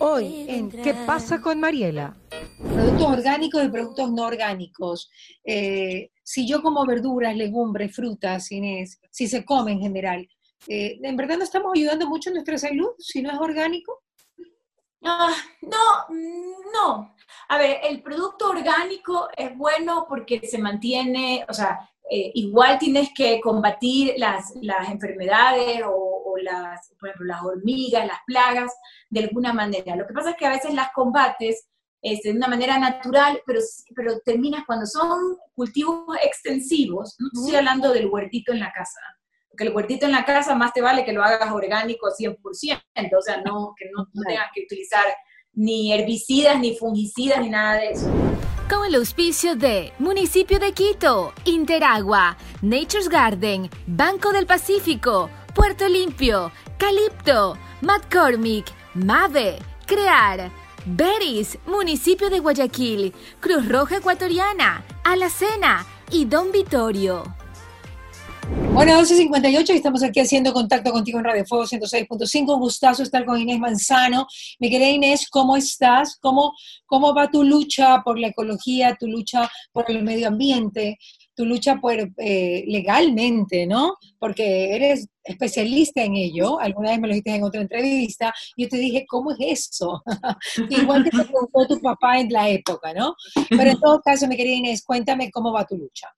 Hoy 0.00 0.46
en 0.48 0.70
¿Qué 0.70 0.94
pasa 0.94 1.40
con 1.40 1.58
Mariela? 1.58 2.16
Productos 2.58 3.06
orgánicos 3.06 3.64
y 3.64 3.68
productos 3.68 4.12
no 4.12 4.26
orgánicos. 4.26 5.10
Eh, 5.44 6.10
si 6.22 6.46
yo 6.46 6.62
como 6.62 6.86
verduras, 6.86 7.36
legumbres, 7.36 7.94
frutas, 7.94 8.52
Inés, 8.52 9.00
si 9.10 9.26
se 9.26 9.44
come 9.44 9.72
en 9.72 9.80
general, 9.80 10.28
eh, 10.68 10.98
¿en 11.02 11.16
verdad 11.16 11.38
no 11.38 11.44
estamos 11.44 11.72
ayudando 11.74 12.06
mucho 12.06 12.30
a 12.30 12.32
nuestra 12.34 12.58
salud 12.58 12.90
si 12.98 13.22
no 13.22 13.30
es 13.30 13.38
orgánico? 13.38 14.02
Ah, 15.02 15.34
no, 15.62 16.14
no. 16.72 17.14
A 17.48 17.58
ver, 17.58 17.78
el 17.84 18.02
producto 18.02 18.50
orgánico 18.50 19.28
es 19.36 19.56
bueno 19.56 20.06
porque 20.08 20.46
se 20.46 20.58
mantiene, 20.58 21.44
o 21.48 21.52
sea, 21.54 21.88
eh, 22.10 22.30
igual 22.34 22.78
tienes 22.78 23.10
que 23.14 23.40
combatir 23.40 24.14
las, 24.16 24.52
las 24.62 24.88
enfermedades 24.90 25.82
o, 25.86 26.07
las, 26.42 26.92
por 26.98 27.08
ejemplo, 27.08 27.26
las 27.26 27.42
hormigas, 27.42 28.06
las 28.06 28.20
plagas, 28.26 28.72
de 29.10 29.20
alguna 29.20 29.52
manera. 29.52 29.96
Lo 29.96 30.06
que 30.06 30.14
pasa 30.14 30.30
es 30.30 30.36
que 30.36 30.46
a 30.46 30.50
veces 30.50 30.74
las 30.74 30.90
combates 30.92 31.68
este, 32.00 32.30
de 32.30 32.36
una 32.36 32.48
manera 32.48 32.78
natural, 32.78 33.40
pero, 33.44 33.60
pero 33.94 34.20
terminas 34.20 34.64
cuando 34.66 34.86
son 34.86 35.36
cultivos 35.54 36.16
extensivos, 36.22 37.16
no 37.18 37.42
estoy 37.42 37.56
hablando 37.56 37.92
del 37.92 38.06
huertito 38.06 38.52
en 38.52 38.60
la 38.60 38.72
casa, 38.72 39.00
porque 39.50 39.64
el 39.64 39.74
huertito 39.74 40.06
en 40.06 40.12
la 40.12 40.24
casa 40.24 40.54
más 40.54 40.72
te 40.72 40.80
vale 40.80 41.04
que 41.04 41.12
lo 41.12 41.24
hagas 41.24 41.50
orgánico 41.50 42.08
100%, 42.08 42.38
o 42.40 43.22
sea, 43.22 43.42
no, 43.42 43.74
que 43.76 43.86
no, 43.92 44.06
no 44.12 44.22
tengas 44.26 44.48
que 44.54 44.62
utilizar 44.62 45.04
ni 45.54 45.92
herbicidas, 45.92 46.60
ni 46.60 46.76
fungicidas, 46.76 47.40
ni 47.40 47.50
nada 47.50 47.80
de 47.80 47.90
eso. 47.90 48.08
Con 48.70 48.86
el 48.86 48.94
auspicio 48.94 49.56
de 49.56 49.92
Municipio 49.98 50.60
de 50.60 50.72
Quito, 50.72 51.32
Interagua, 51.46 52.36
Nature's 52.62 53.08
Garden, 53.08 53.68
Banco 53.86 54.30
del 54.30 54.46
Pacífico, 54.46 55.30
Puerto 55.58 55.88
Limpio, 55.88 56.52
Calipto, 56.78 57.58
McCormick, 57.80 58.66
Mave, 58.94 59.58
Crear, 59.86 60.52
Beris, 60.86 61.58
Municipio 61.66 62.30
de 62.30 62.38
Guayaquil, 62.38 63.12
Cruz 63.40 63.68
Roja 63.68 63.96
Ecuatoriana, 63.96 64.84
Alacena 65.02 65.84
y 66.12 66.26
Don 66.26 66.52
Vitorio. 66.52 67.24
Bueno, 68.72 68.92
12.58 68.92 69.70
estamos 69.70 70.04
aquí 70.04 70.20
haciendo 70.20 70.52
contacto 70.52 70.92
contigo 70.92 71.18
en 71.18 71.24
Radio 71.24 71.44
Fuego 71.44 71.64
106.5. 71.64 72.54
Un 72.54 72.60
gustazo 72.60 73.02
estar 73.02 73.24
con 73.24 73.40
Inés 73.40 73.58
Manzano. 73.58 74.28
Mi 74.60 74.70
querida 74.70 74.90
Inés, 74.90 75.28
¿cómo 75.28 75.56
estás? 75.56 76.16
¿Cómo, 76.20 76.54
¿Cómo 76.86 77.12
va 77.12 77.28
tu 77.28 77.42
lucha 77.42 78.00
por 78.04 78.18
la 78.18 78.28
ecología, 78.28 78.96
tu 78.98 79.08
lucha 79.08 79.50
por 79.72 79.90
el 79.90 80.04
medio 80.04 80.28
ambiente, 80.28 80.98
tu 81.38 81.46
lucha 81.46 81.76
por 81.76 81.94
eh, 81.94 82.64
legalmente, 82.66 83.64
¿no? 83.64 83.96
Porque 84.18 84.74
eres 84.74 85.08
especialista 85.22 86.02
en 86.02 86.16
ello. 86.16 86.58
Alguna 86.58 86.90
vez 86.90 86.98
me 86.98 87.06
lo 87.06 87.14
dijiste 87.14 87.36
en 87.36 87.44
otra 87.44 87.60
entrevista. 87.60 88.34
Y 88.56 88.64
yo 88.64 88.68
te 88.68 88.76
dije, 88.76 89.06
¿cómo 89.08 89.30
es 89.30 89.38
eso? 89.40 90.02
Igual 90.68 91.04
que 91.04 91.10
te 91.10 91.22
preguntó 91.22 91.66
tu 91.68 91.80
papá 91.80 92.18
en 92.18 92.32
la 92.32 92.48
época, 92.48 92.92
¿no? 92.92 93.14
Pero 93.48 93.70
en 93.70 93.78
todo 93.78 94.00
caso, 94.00 94.26
mi 94.26 94.36
querida 94.36 94.56
Inés, 94.56 94.82
cuéntame 94.84 95.30
cómo 95.30 95.52
va 95.52 95.64
tu 95.64 95.76
lucha. 95.76 96.08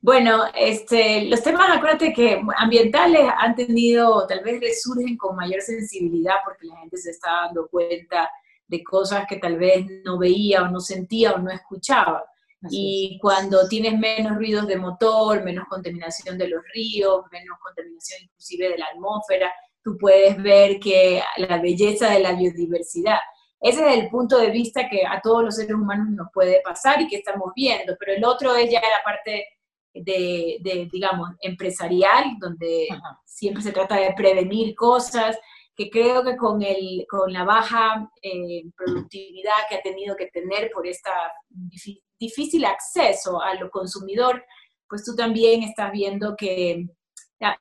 Bueno, 0.00 0.44
este, 0.54 1.26
los 1.26 1.42
temas, 1.42 1.68
acuérdate 1.68 2.14
que 2.14 2.40
ambientales 2.56 3.28
han 3.38 3.54
tenido, 3.54 4.26
tal 4.26 4.42
vez 4.42 4.58
resurgen 4.58 5.18
con 5.18 5.36
mayor 5.36 5.60
sensibilidad 5.60 6.36
porque 6.46 6.66
la 6.66 6.78
gente 6.78 6.96
se 6.96 7.10
está 7.10 7.30
dando 7.44 7.68
cuenta 7.68 8.30
de 8.66 8.82
cosas 8.82 9.26
que 9.28 9.36
tal 9.36 9.58
vez 9.58 9.84
no 10.02 10.18
veía 10.18 10.62
o 10.62 10.68
no 10.68 10.80
sentía 10.80 11.32
o 11.32 11.38
no 11.38 11.50
escuchaba. 11.50 12.24
Y 12.70 13.18
cuando 13.20 13.68
tienes 13.68 13.98
menos 13.98 14.36
ruidos 14.36 14.66
de 14.66 14.76
motor, 14.76 15.42
menos 15.42 15.66
contaminación 15.68 16.38
de 16.38 16.48
los 16.48 16.62
ríos, 16.72 17.22
menos 17.30 17.58
contaminación 17.62 18.22
inclusive 18.22 18.68
de 18.70 18.78
la 18.78 18.86
atmósfera, 18.94 19.52
tú 19.82 19.96
puedes 19.98 20.42
ver 20.42 20.80
que 20.80 21.22
la 21.36 21.58
belleza 21.58 22.10
de 22.10 22.20
la 22.20 22.32
biodiversidad. 22.32 23.18
Ese 23.60 23.86
es 23.86 23.98
el 23.98 24.10
punto 24.10 24.38
de 24.38 24.50
vista 24.50 24.88
que 24.88 25.06
a 25.06 25.20
todos 25.22 25.42
los 25.42 25.56
seres 25.56 25.74
humanos 25.74 26.08
nos 26.10 26.28
puede 26.32 26.60
pasar 26.62 27.00
y 27.00 27.08
que 27.08 27.16
estamos 27.16 27.52
viendo, 27.54 27.96
pero 27.98 28.12
el 28.12 28.24
otro 28.24 28.54
es 28.54 28.70
ya 28.70 28.80
la 28.80 29.02
parte 29.04 29.46
de, 29.94 30.88
digamos, 30.90 31.30
empresarial, 31.40 32.36
donde 32.38 32.88
siempre 33.24 33.62
se 33.62 33.72
trata 33.72 33.96
de 33.96 34.12
prevenir 34.14 34.74
cosas, 34.74 35.38
que 35.76 35.90
creo 35.90 36.22
que 36.22 36.36
con, 36.36 36.62
el, 36.62 37.04
con 37.08 37.32
la 37.32 37.44
baja 37.44 38.10
eh, 38.22 38.62
productividad 38.76 39.52
que 39.68 39.76
ha 39.76 39.82
tenido 39.82 40.16
que 40.16 40.26
tener 40.26 40.70
por 40.72 40.86
este 40.86 41.10
difícil 42.18 42.64
acceso 42.64 43.40
a 43.42 43.54
lo 43.54 43.70
consumidor, 43.70 44.44
pues 44.88 45.04
tú 45.04 45.16
también 45.16 45.62
estás 45.62 45.90
viendo 45.90 46.36
que 46.36 46.86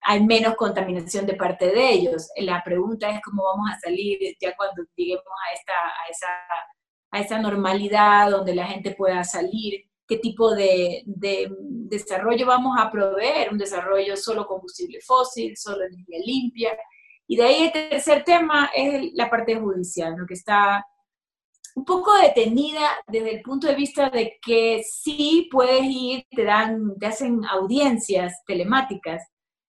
hay 0.02 0.24
menos 0.24 0.56
contaminación 0.56 1.26
de 1.26 1.36
parte 1.36 1.68
de 1.68 1.90
ellos. 1.90 2.30
La 2.38 2.64
pregunta 2.64 3.10
es 3.10 3.22
cómo 3.22 3.44
vamos 3.44 3.70
a 3.72 3.80
salir 3.80 4.20
ya 4.40 4.56
cuando 4.56 4.84
lleguemos 4.96 5.26
a, 5.26 5.54
esta, 5.54 5.74
a, 5.74 6.10
esa, 6.10 6.28
a 7.12 7.20
esa 7.20 7.40
normalidad 7.40 8.30
donde 8.30 8.56
la 8.56 8.68
gente 8.68 8.92
pueda 8.92 9.24
salir 9.24 9.84
qué 10.08 10.18
tipo 10.18 10.54
de, 10.54 11.04
desarrollo 11.06 12.46
vamos 12.46 12.78
a 12.78 12.92
proveer, 12.92 13.52
un 13.52 13.58
desarrollo 13.58 14.16
solo 14.18 14.46
combustible 14.46 15.00
fósil, 15.02 15.56
solo 15.58 15.84
energía 15.86 16.20
limpia. 16.26 16.78
Y 17.34 17.36
de 17.36 17.44
ahí 17.46 17.64
el 17.64 17.90
tercer 17.90 18.24
tema 18.24 18.70
es 18.76 19.12
la 19.16 19.28
parte 19.28 19.56
judicial, 19.56 20.14
lo 20.16 20.28
que 20.28 20.36
está 20.36 20.86
un 21.74 21.84
poco 21.84 22.16
detenida 22.16 22.88
desde 23.08 23.38
el 23.38 23.42
punto 23.42 23.66
de 23.66 23.74
vista 23.74 24.12
de 24.12 24.38
que 24.40 24.84
sí 24.88 25.50
puedes 25.52 25.82
ir, 25.84 26.28
te 26.30 26.44
dan, 26.44 26.96
te 27.00 27.08
hacen 27.08 27.44
audiencias 27.46 28.34
telemáticas, 28.46 29.24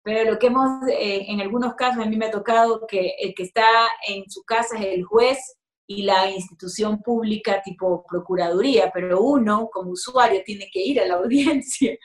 pero 0.04 0.30
lo 0.30 0.38
que 0.38 0.48
hemos, 0.48 0.86
eh, 0.90 1.24
en 1.30 1.40
algunos 1.40 1.76
casos 1.76 2.04
a 2.04 2.10
mí 2.10 2.18
me 2.18 2.26
ha 2.26 2.32
tocado 2.32 2.86
que 2.86 3.16
el 3.18 3.34
que 3.34 3.44
está 3.44 3.64
en 4.10 4.30
su 4.30 4.44
casa 4.44 4.78
es 4.78 4.88
el 4.88 5.06
juez 5.06 5.40
y 5.88 6.04
la 6.04 6.30
institución 6.30 7.02
pública 7.02 7.62
tipo 7.64 8.04
Procuraduría, 8.10 8.92
pero 8.94 9.22
uno 9.22 9.70
como 9.72 9.92
usuario 9.92 10.42
tiene 10.46 10.68
que 10.70 10.82
ir 10.82 11.00
a 11.00 11.06
la 11.06 11.14
audiencia, 11.24 11.96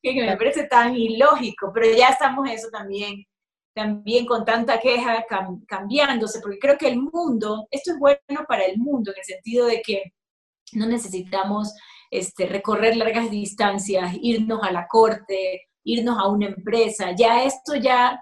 que 0.00 0.14
me 0.14 0.36
parece 0.36 0.68
tan 0.68 0.94
ilógico, 0.94 1.72
pero 1.74 1.92
ya 1.92 2.10
estamos 2.10 2.48
eso 2.48 2.68
también, 2.70 3.24
también 3.78 4.26
con 4.26 4.44
tanta 4.44 4.80
queja 4.80 5.24
cambiándose, 5.68 6.40
porque 6.40 6.58
creo 6.58 6.76
que 6.76 6.88
el 6.88 6.98
mundo, 6.98 7.68
esto 7.70 7.92
es 7.92 7.98
bueno 7.98 8.44
para 8.48 8.64
el 8.64 8.76
mundo 8.76 9.12
en 9.12 9.18
el 9.18 9.24
sentido 9.24 9.66
de 9.66 9.80
que 9.82 10.14
no 10.72 10.86
necesitamos 10.86 11.72
este, 12.10 12.46
recorrer 12.46 12.96
largas 12.96 13.30
distancias, 13.30 14.16
irnos 14.20 14.64
a 14.64 14.72
la 14.72 14.88
corte, 14.88 15.68
irnos 15.84 16.18
a 16.18 16.26
una 16.26 16.46
empresa, 16.46 17.14
ya 17.16 17.44
esto 17.44 17.76
ya 17.76 18.20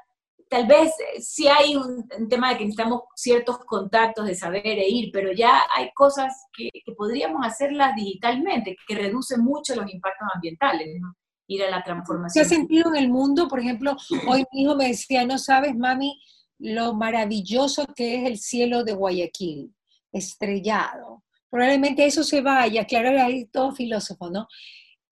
tal 0.50 0.67
vez 0.67 0.91
eh, 1.00 1.21
sí 1.21 1.49
hay 1.49 1.75
un, 1.75 2.06
tema 2.28 2.50
de 2.50 2.59
que 2.59 2.65
necesitamos 2.65 3.03
ciertos 3.15 3.59
contactos 3.61 4.27
de 4.27 4.34
saber 4.34 4.67
e 4.67 4.88
ir, 4.88 5.11
pero 5.11 5.33
ya 5.33 5.62
hay 5.75 5.91
cosas 5.94 6.34
que, 6.53 6.69
podríamos 6.97 7.47
hacerlas 7.47 7.94
digitalmente, 7.97 8.77
que 8.87 8.94
reducen 8.94 9.43
mucho 9.43 9.75
los 9.75 9.91
impactos 9.91 10.28
ambientales, 10.34 10.87
ir 11.46 11.62
a 11.62 11.70
la 11.70 11.82
transformación. 11.82 12.42
¿Qué 12.42 12.46
ha 12.46 12.56
sentido 12.56 12.94
en 12.94 13.02
el 13.02 13.08
mundo? 13.08 13.48
Por 13.48 13.60
ejemplo, 13.60 13.96
hoy 14.28 14.44
mi 14.52 14.62
hijo 14.62 14.76
me 14.76 14.88
decía, 14.88 15.24
no 15.24 15.38
sabes, 15.38 15.74
mami, 15.74 16.20
lo 16.58 16.94
maravilloso 16.94 17.86
que 17.94 18.16
es 18.16 18.26
el 18.26 18.38
cielo 18.38 18.84
de 18.84 18.94
Guayaquil, 18.94 19.74
estrellado. 20.12 21.24
Probablemente 21.50 22.04
eso 22.04 22.24
se 22.24 22.40
vaya, 22.40 22.84
claro, 22.84 23.08
hay 23.22 23.46
todo 23.46 23.72
filósofo, 23.72 24.30
¿no? 24.30 24.48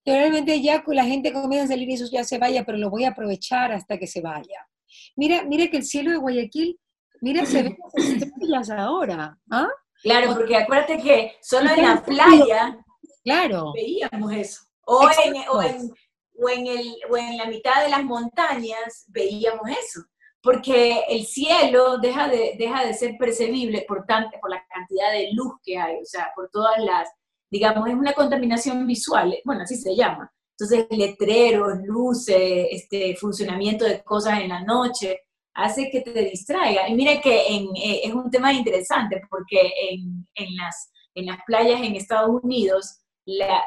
Probablemente 0.05 0.61
ya 0.61 0.83
la 0.87 1.05
gente 1.05 1.33
comienza 1.33 1.65
a 1.65 1.69
salir 1.69 1.89
y 1.89 1.95
eso 1.95 2.07
ya 2.11 2.25
se 2.25 2.39
vaya, 2.39 2.65
pero 2.65 2.77
lo 2.77 2.91
voy 2.91 3.05
a 3.05 3.11
aprovechar 3.11 3.73
hasta 3.73 3.99
que 3.99 4.07
se 4.07 4.21
vaya. 4.21 4.69
Mira, 5.17 5.45
mira 5.45 5.69
que 5.71 5.79
el 5.79 5.85
cielo 5.85 6.11
de 6.11 6.19
Guayaquil, 6.19 6.79
mira, 7.21 7.47
se 7.47 7.63
ven 7.63 7.77
las 7.95 8.05
estrellas 8.05 8.71
ahora. 8.71 9.39
¿ah? 9.51 9.69
Claro, 10.03 10.35
porque 10.35 10.57
acuérdate 10.57 10.99
que 10.99 11.33
solo 11.41 11.71
en 11.71 11.83
la 11.83 12.05
playa 12.05 12.85
claro. 13.23 13.73
veíamos 13.75 14.33
eso. 14.33 14.63
O 14.87 15.09
en, 15.25 15.35
o, 15.51 15.63
en, 15.63 15.91
o, 16.37 16.49
en 16.49 16.67
el, 16.67 16.95
o 17.11 17.17
en 17.17 17.37
la 17.37 17.47
mitad 17.47 17.83
de 17.83 17.91
las 17.91 18.05
montañas 18.05 19.05
veíamos 19.09 19.69
eso. 19.71 20.01
Porque 20.43 21.05
el 21.09 21.25
cielo 21.25 21.99
deja 21.99 22.29
de, 22.29 22.55
deja 22.59 22.85
de 22.85 22.93
ser 22.93 23.17
percibible 23.19 23.85
por, 23.89 24.05
tanto, 24.05 24.39
por 24.41 24.51
la 24.51 24.65
cantidad 24.69 25.11
de 25.13 25.31
luz 25.33 25.55
que 25.63 25.79
hay, 25.79 25.97
o 25.97 26.05
sea, 26.05 26.31
por 26.37 26.51
todas 26.51 26.79
las, 26.79 27.09
digamos, 27.51 27.89
es 27.89 27.95
una 27.95 28.13
contaminación 28.13 28.87
visual, 28.87 29.35
bueno, 29.45 29.63
así 29.63 29.77
se 29.77 29.97
llama. 29.97 30.31
Entonces, 30.59 30.87
letreros, 30.91 31.79
luces, 31.85 32.69
este, 32.71 33.17
funcionamiento 33.17 33.85
de 33.85 34.05
cosas 34.05 34.41
en 34.41 34.51
la 34.51 34.63
noche, 34.63 35.21
hace 35.55 35.89
que 35.91 36.03
te 36.03 36.13
distraiga. 36.13 36.89
Y 36.89 36.95
mire 36.95 37.21
que 37.21 37.47
eh, 37.47 38.01
es 38.05 38.13
un 38.13 38.31
tema 38.31 38.53
interesante 38.53 39.23
porque 39.31 39.73
en, 39.91 40.27
en, 40.35 40.57
las, 40.57 40.91
en 41.15 41.27
las 41.27 41.39
playas 41.47 41.81
en 41.81 41.97
Estados 41.97 42.31
Unidos 42.43 43.04
la, 43.27 43.65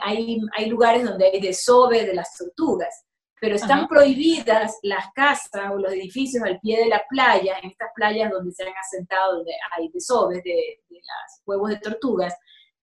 hay, 0.00 0.40
hay 0.56 0.66
lugares 0.66 1.04
donde 1.04 1.26
hay 1.26 1.40
desove 1.40 2.04
de 2.04 2.14
las 2.14 2.36
tortugas, 2.36 3.04
pero 3.40 3.54
están 3.54 3.86
prohibidas 3.86 4.78
las 4.82 5.06
casas 5.14 5.70
o 5.72 5.78
los 5.78 5.92
edificios 5.92 6.42
al 6.42 6.58
pie 6.60 6.78
de 6.78 6.86
la 6.86 7.02
playa, 7.08 7.56
en 7.62 7.70
estas 7.70 7.90
playas 7.94 8.30
donde 8.30 8.52
se 8.52 8.64
han 8.64 8.74
asentado, 8.76 9.36
donde 9.36 9.52
hay 9.76 9.88
desoves 9.92 10.42
de, 10.42 10.80
de 10.88 10.96
los 10.96 11.42
huevos 11.46 11.70
de 11.70 11.78
tortugas, 11.78 12.34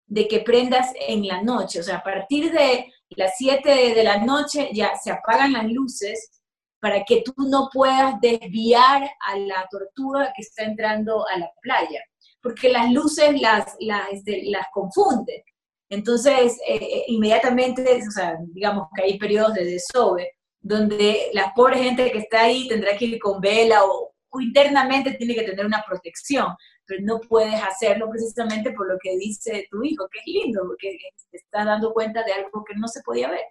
de 0.08 0.28
que 0.28 0.42
prendas 0.42 0.94
en 1.08 1.28
la 1.28 1.42
noche. 1.42 1.80
O 1.80 1.84
sea, 1.84 1.98
a 1.98 2.04
partir 2.04 2.52
de 2.52 2.94
las 3.10 3.34
7 3.38 3.94
de 3.94 4.04
la 4.04 4.18
noche 4.20 4.70
ya 4.74 4.96
se 4.96 5.12
apagan 5.12 5.54
las 5.54 5.70
luces 5.70 6.42
para 6.80 7.04
que 7.04 7.24
tú 7.24 7.34
no 7.38 7.70
puedas 7.74 8.20
desviar 8.22 9.10
a 9.28 9.38
la 9.38 9.68
tortuga 9.70 10.32
que 10.36 10.44
está 10.44 10.64
entrando 10.64 11.28
a 11.28 11.40
la 11.40 11.52
playa, 11.62 12.02
porque 12.42 12.70
las 12.70 12.92
luces 12.92 13.42
las, 13.42 13.76
las, 13.80 14.10
este, 14.12 14.44
las 14.46 14.68
confunden. 14.72 15.42
Entonces, 15.90 16.58
eh, 16.68 16.76
eh, 16.76 17.04
inmediatamente, 17.08 18.02
o 18.08 18.12
sea, 18.12 18.38
digamos 18.54 18.88
que 18.96 19.04
hay 19.04 19.20
periodos 19.20 19.54
de 19.54 19.66
desove, 19.66 20.32
donde 20.60 21.30
la 21.34 21.54
pobre 21.56 21.78
gente 21.84 22.12
que 22.12 22.20
está 22.20 22.44
ahí 22.44 22.68
tendrá 22.68 22.98
que 22.98 23.06
ir 23.06 23.20
con 23.20 23.40
vela 23.40 23.84
o, 23.86 24.12
internamente 24.38 25.14
tiene 25.14 25.34
que 25.34 25.44
tener 25.44 25.66
una 25.66 25.82
protección, 25.88 26.48
pero 26.86 27.02
no 27.06 27.22
puedes 27.22 27.56
hacerlo 27.64 28.10
precisamente 28.10 28.74
por 28.74 28.92
lo 28.92 28.98
que 29.02 29.16
dice 29.18 29.66
tu 29.72 29.82
hijo, 29.82 30.10
que 30.12 30.20
es 30.20 30.26
lindo, 30.28 30.62
porque 30.68 30.98
te 31.32 31.38
estás 31.38 31.66
dando 31.66 31.94
cuenta 31.94 32.22
de 32.22 32.34
algo 32.34 32.66
que 32.66 32.76
no 32.76 32.90
se 32.90 33.02
podía 33.02 33.30
ver 33.30 33.46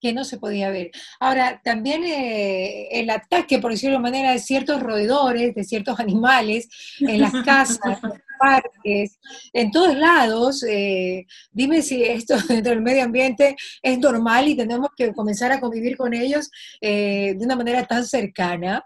que 0.00 0.12
no 0.12 0.24
se 0.24 0.38
podía 0.38 0.70
ver. 0.70 0.90
Ahora, 1.18 1.60
también 1.62 2.04
eh, 2.04 2.88
el 2.92 3.10
ataque, 3.10 3.58
por 3.58 3.70
decirlo 3.72 3.96
de 3.96 4.02
manera, 4.02 4.32
de 4.32 4.38
ciertos 4.38 4.82
roedores, 4.82 5.54
de 5.54 5.64
ciertos 5.64 6.00
animales, 6.00 6.68
en 7.00 7.20
las 7.20 7.32
casas, 7.44 8.02
en 8.02 8.08
los 8.08 8.18
parques, 8.38 9.18
en 9.52 9.70
todos 9.70 9.96
lados. 9.96 10.64
Eh, 10.64 11.26
dime 11.50 11.82
si 11.82 12.02
esto 12.02 12.36
dentro 12.48 12.72
del 12.72 12.82
medio 12.82 13.04
ambiente 13.04 13.56
es 13.82 13.98
normal 13.98 14.48
y 14.48 14.56
tenemos 14.56 14.90
que 14.96 15.12
comenzar 15.12 15.52
a 15.52 15.60
convivir 15.60 15.96
con 15.96 16.14
ellos 16.14 16.50
eh, 16.80 17.34
de 17.36 17.44
una 17.44 17.56
manera 17.56 17.84
tan 17.84 18.04
cercana. 18.04 18.84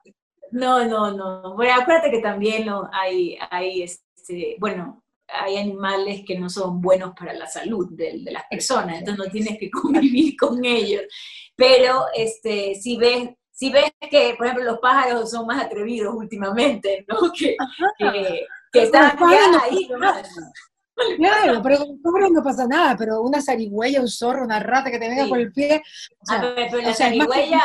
No, 0.51 0.85
no, 0.85 1.11
no. 1.13 1.55
Bueno, 1.55 1.75
acuérdate 1.81 2.11
que 2.11 2.21
también 2.21 2.69
hay, 2.93 3.37
hay 3.51 3.83
este, 3.83 4.57
bueno, 4.59 5.04
hay 5.29 5.57
animales 5.57 6.23
que 6.27 6.39
no 6.39 6.49
son 6.49 6.81
buenos 6.81 7.13
para 7.19 7.33
la 7.33 7.47
salud 7.47 7.89
de, 7.93 8.23
las 8.31 8.45
personas, 8.51 8.99
entonces 8.99 9.25
no 9.25 9.31
tienes 9.31 9.59
que 9.59 9.71
convivir 9.83 10.37
con 10.37 10.65
ellos. 10.65 11.03
Pero 11.57 12.07
este, 12.15 12.75
si 12.75 12.97
ves 12.97 13.31
si 13.55 13.71
ves 13.71 13.93
que, 14.11 14.35
por 14.37 14.47
ejemplo, 14.47 14.65
los 14.65 14.81
pájaros 14.81 15.31
son 15.31 15.47
más 15.47 15.63
atrevidos 15.63 16.13
últimamente, 16.13 17.07
¿no? 17.09 17.31
Que, 17.33 17.57
que, 18.73 18.83
están 18.83 19.17
ahí 19.63 19.89
Claro, 21.17 21.61
pero 21.63 21.79
con 21.79 22.03
pájaros 22.03 22.31
no 22.33 22.43
pasa 22.43 22.67
nada, 22.67 22.97
pero 22.97 23.23
una 23.23 23.41
zarigüeya, 23.41 24.01
un 24.01 24.09
zorro, 24.09 24.45
una 24.45 24.59
rata 24.59 24.91
que 24.91 24.99
te 24.99 25.09
venga 25.09 25.29
por 25.29 25.39
el 25.39 25.53
pie. 25.53 25.81
pero 26.57 26.81
la 26.81 26.95
zarigüeya, 26.95 27.63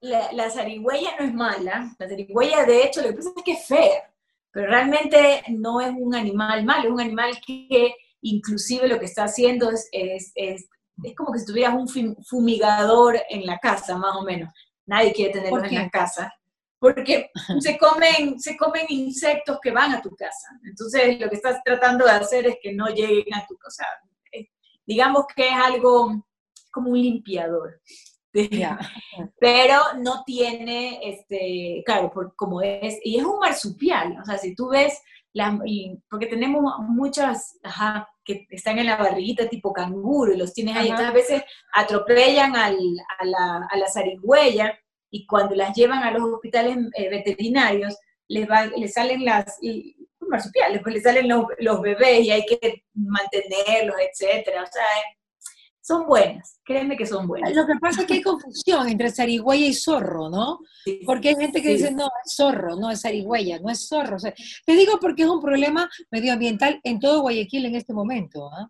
la, 0.00 0.32
la 0.32 0.50
zarigüeya 0.50 1.10
no 1.18 1.26
es 1.26 1.34
mala, 1.34 1.94
la 1.98 2.08
zarigüeya 2.08 2.64
de 2.64 2.84
hecho 2.84 3.02
lo 3.02 3.08
que 3.08 3.14
pasa 3.14 3.32
es 3.36 3.42
que 3.42 3.52
es 3.52 3.66
fea 3.66 4.11
pero 4.52 4.68
realmente 4.68 5.42
no 5.48 5.80
es 5.80 5.92
un 5.96 6.14
animal 6.14 6.64
malo, 6.64 6.84
es 6.84 6.90
un 6.90 7.00
animal 7.00 7.32
que 7.44 7.94
inclusive 8.20 8.86
lo 8.86 8.98
que 8.98 9.06
está 9.06 9.24
haciendo 9.24 9.70
es, 9.70 9.88
es, 9.92 10.32
es, 10.34 10.68
como 11.16 11.32
que 11.32 11.40
si 11.40 11.46
tuvieras 11.46 11.74
un 11.74 11.88
fumigador 12.22 13.18
en 13.28 13.46
la 13.46 13.58
casa, 13.58 13.96
más 13.96 14.14
o 14.14 14.22
menos. 14.22 14.52
Nadie 14.86 15.12
quiere 15.12 15.32
tenerlos 15.32 15.64
en 15.64 15.74
la 15.74 15.90
casa, 15.90 16.32
porque 16.78 17.30
se 17.60 17.78
comen, 17.78 18.38
se 18.38 18.56
comen 18.56 18.86
insectos 18.88 19.58
que 19.62 19.70
van 19.70 19.92
a 19.92 20.02
tu 20.02 20.10
casa. 20.10 20.48
Entonces, 20.64 21.18
lo 21.18 21.28
que 21.28 21.36
estás 21.36 21.60
tratando 21.64 22.04
de 22.04 22.12
hacer 22.12 22.46
es 22.46 22.56
que 22.62 22.72
no 22.72 22.88
lleguen 22.88 23.34
a 23.34 23.46
tu 23.46 23.56
casa. 23.56 23.86
Digamos 24.84 25.26
que 25.34 25.48
es 25.48 25.54
algo 25.54 26.24
como 26.72 26.90
un 26.90 27.00
limpiador. 27.00 27.80
Pero 29.40 29.78
no 29.98 30.22
tiene, 30.24 31.00
este, 31.02 31.82
claro, 31.84 32.12
como 32.36 32.62
es, 32.62 32.98
y 33.02 33.18
es 33.18 33.24
un 33.24 33.38
marsupial, 33.38 34.18
o 34.20 34.24
sea, 34.24 34.38
si 34.38 34.54
tú 34.54 34.70
ves, 34.70 35.02
porque 36.10 36.26
tenemos 36.26 36.62
muchas, 36.80 37.58
ajá, 37.62 38.08
que 38.24 38.46
están 38.50 38.78
en 38.78 38.86
la 38.86 38.96
barriguita 38.96 39.48
tipo 39.48 39.72
canguro 39.72 40.32
y 40.32 40.36
los 40.36 40.52
tienes 40.52 40.76
ahí, 40.76 40.88
entonces 40.88 41.08
a 41.08 41.12
veces 41.12 41.42
atropellan 41.72 42.54
al, 42.54 42.76
a, 43.18 43.24
la, 43.24 43.68
a 43.70 43.76
la 43.76 43.88
zarigüeya 43.88 44.78
y 45.10 45.26
cuando 45.26 45.54
las 45.54 45.74
llevan 45.74 46.02
a 46.02 46.10
los 46.10 46.22
hospitales 46.22 46.76
eh, 46.94 47.08
veterinarios, 47.08 47.96
les, 48.28 48.48
va, 48.48 48.66
les 48.66 48.92
salen 48.92 49.24
las, 49.24 49.58
marsupiales, 50.20 50.80
pues 50.82 50.94
les 50.94 51.02
salen 51.02 51.28
los, 51.28 51.44
los, 51.58 51.80
bebés 51.80 52.24
y 52.24 52.30
hay 52.30 52.44
que 52.46 52.84
mantenerlos, 52.94 53.96
etcétera, 54.00 54.62
o 54.62 54.66
sea, 54.66 54.84
son 55.82 56.06
buenas, 56.06 56.60
créeme 56.64 56.96
que 56.96 57.06
son 57.06 57.26
buenas. 57.26 57.54
Lo 57.54 57.66
que 57.66 57.74
pasa 57.80 58.02
es 58.02 58.06
que 58.06 58.14
hay 58.14 58.22
confusión 58.22 58.88
entre 58.88 59.10
zarigüeya 59.10 59.66
y 59.66 59.74
zorro, 59.74 60.30
¿no? 60.30 60.60
porque 61.04 61.30
hay 61.30 61.36
gente 61.36 61.60
que 61.60 61.70
dice, 61.70 61.92
no, 61.92 62.06
es 62.24 62.34
zorro, 62.34 62.76
no 62.76 62.90
es 62.90 63.02
zarigüeya, 63.02 63.58
no 63.58 63.70
es 63.70 63.88
zorro. 63.88 64.16
te 64.18 64.72
digo 64.72 64.98
porque 65.00 65.22
es 65.22 65.28
un 65.28 65.40
problema 65.40 65.90
medioambiental 66.10 66.80
en 66.84 67.00
todo 67.00 67.22
Guayaquil 67.22 67.66
en 67.66 67.74
este 67.74 67.92
momento. 67.92 68.48
¿ah? 68.52 68.68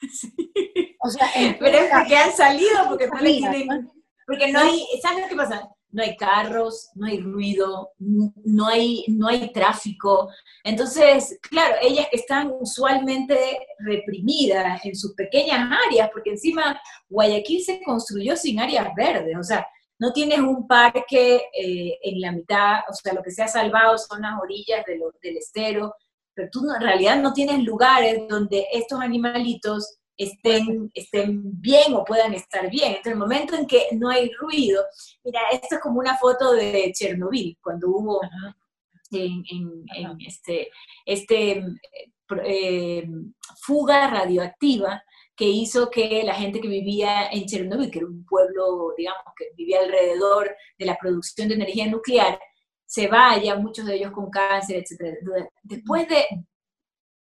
O 1.02 1.08
sea, 1.08 1.30
Pero 1.58 1.78
es 1.78 1.90
porque 1.90 2.14
han 2.14 2.32
salido, 2.32 2.88
porque 2.88 3.06
no 3.06 3.20
le 3.20 3.38
tienen... 3.38 3.90
Porque 4.26 4.52
no 4.52 4.60
hay, 4.60 4.84
¿sabes 5.02 5.26
qué 5.28 5.34
pasa? 5.34 5.66
No 5.92 6.02
hay 6.02 6.16
carros, 6.16 6.90
no 6.94 7.06
hay 7.06 7.20
ruido, 7.20 7.90
no 7.98 8.66
hay, 8.66 9.04
no 9.08 9.28
hay 9.28 9.52
tráfico. 9.52 10.30
Entonces, 10.64 11.38
claro, 11.42 11.76
ellas 11.82 12.06
que 12.10 12.16
están 12.16 12.52
usualmente 12.60 13.58
reprimidas 13.78 14.84
en 14.84 14.94
sus 14.94 15.14
pequeñas 15.14 15.70
áreas, 15.88 16.10
porque 16.12 16.30
encima 16.30 16.80
Guayaquil 17.08 17.62
se 17.62 17.82
construyó 17.82 18.36
sin 18.36 18.60
áreas 18.60 18.88
verdes, 18.96 19.36
o 19.38 19.42
sea, 19.42 19.66
no 19.98 20.12
tienes 20.12 20.38
un 20.38 20.66
parque 20.66 21.42
eh, 21.52 21.98
en 22.02 22.20
la 22.20 22.32
mitad, 22.32 22.80
o 22.88 22.94
sea, 22.94 23.12
lo 23.12 23.22
que 23.22 23.30
se 23.30 23.42
ha 23.42 23.48
salvado 23.48 23.98
son 23.98 24.22
las 24.22 24.40
orillas 24.40 24.84
del 24.86 25.36
estero, 25.36 25.94
pero 26.34 26.48
tú 26.50 26.60
en 26.74 26.80
realidad 26.80 27.20
no 27.20 27.34
tienes 27.34 27.62
lugares 27.62 28.22
donde 28.26 28.66
estos 28.72 28.98
animalitos 29.00 29.99
estén, 30.24 30.90
estén 30.94 31.60
bien 31.60 31.94
o 31.94 32.04
puedan 32.04 32.34
estar 32.34 32.70
bien. 32.70 32.88
Entonces, 32.88 33.12
el 33.12 33.18
momento 33.18 33.56
en 33.56 33.66
que 33.66 33.86
no 33.92 34.10
hay 34.10 34.30
ruido, 34.34 34.84
mira, 35.24 35.40
esto 35.50 35.76
es 35.76 35.80
como 35.80 35.98
una 35.98 36.16
foto 36.18 36.52
de 36.52 36.92
Chernobyl, 36.94 37.56
cuando 37.62 37.88
hubo 37.88 38.20
en, 39.12 39.42
este, 40.26 40.70
este 41.06 41.64
eh, 42.44 43.08
fuga 43.62 44.08
radioactiva 44.08 45.02
que 45.34 45.46
hizo 45.46 45.90
que 45.90 46.22
la 46.22 46.34
gente 46.34 46.60
que 46.60 46.68
vivía 46.68 47.28
en 47.30 47.46
Chernobyl, 47.46 47.90
que 47.90 48.00
era 48.00 48.06
un 48.06 48.26
pueblo, 48.26 48.92
digamos, 48.96 49.24
que 49.36 49.46
vivía 49.56 49.80
alrededor 49.80 50.54
de 50.78 50.84
la 50.84 50.98
producción 50.98 51.48
de 51.48 51.54
energía 51.54 51.86
nuclear, 51.86 52.38
se 52.84 53.08
vaya, 53.08 53.56
muchos 53.56 53.86
de 53.86 53.94
ellos 53.94 54.12
con 54.12 54.28
cáncer, 54.28 54.84
etc. 54.84 55.16
Después 55.62 56.06
de 56.08 56.26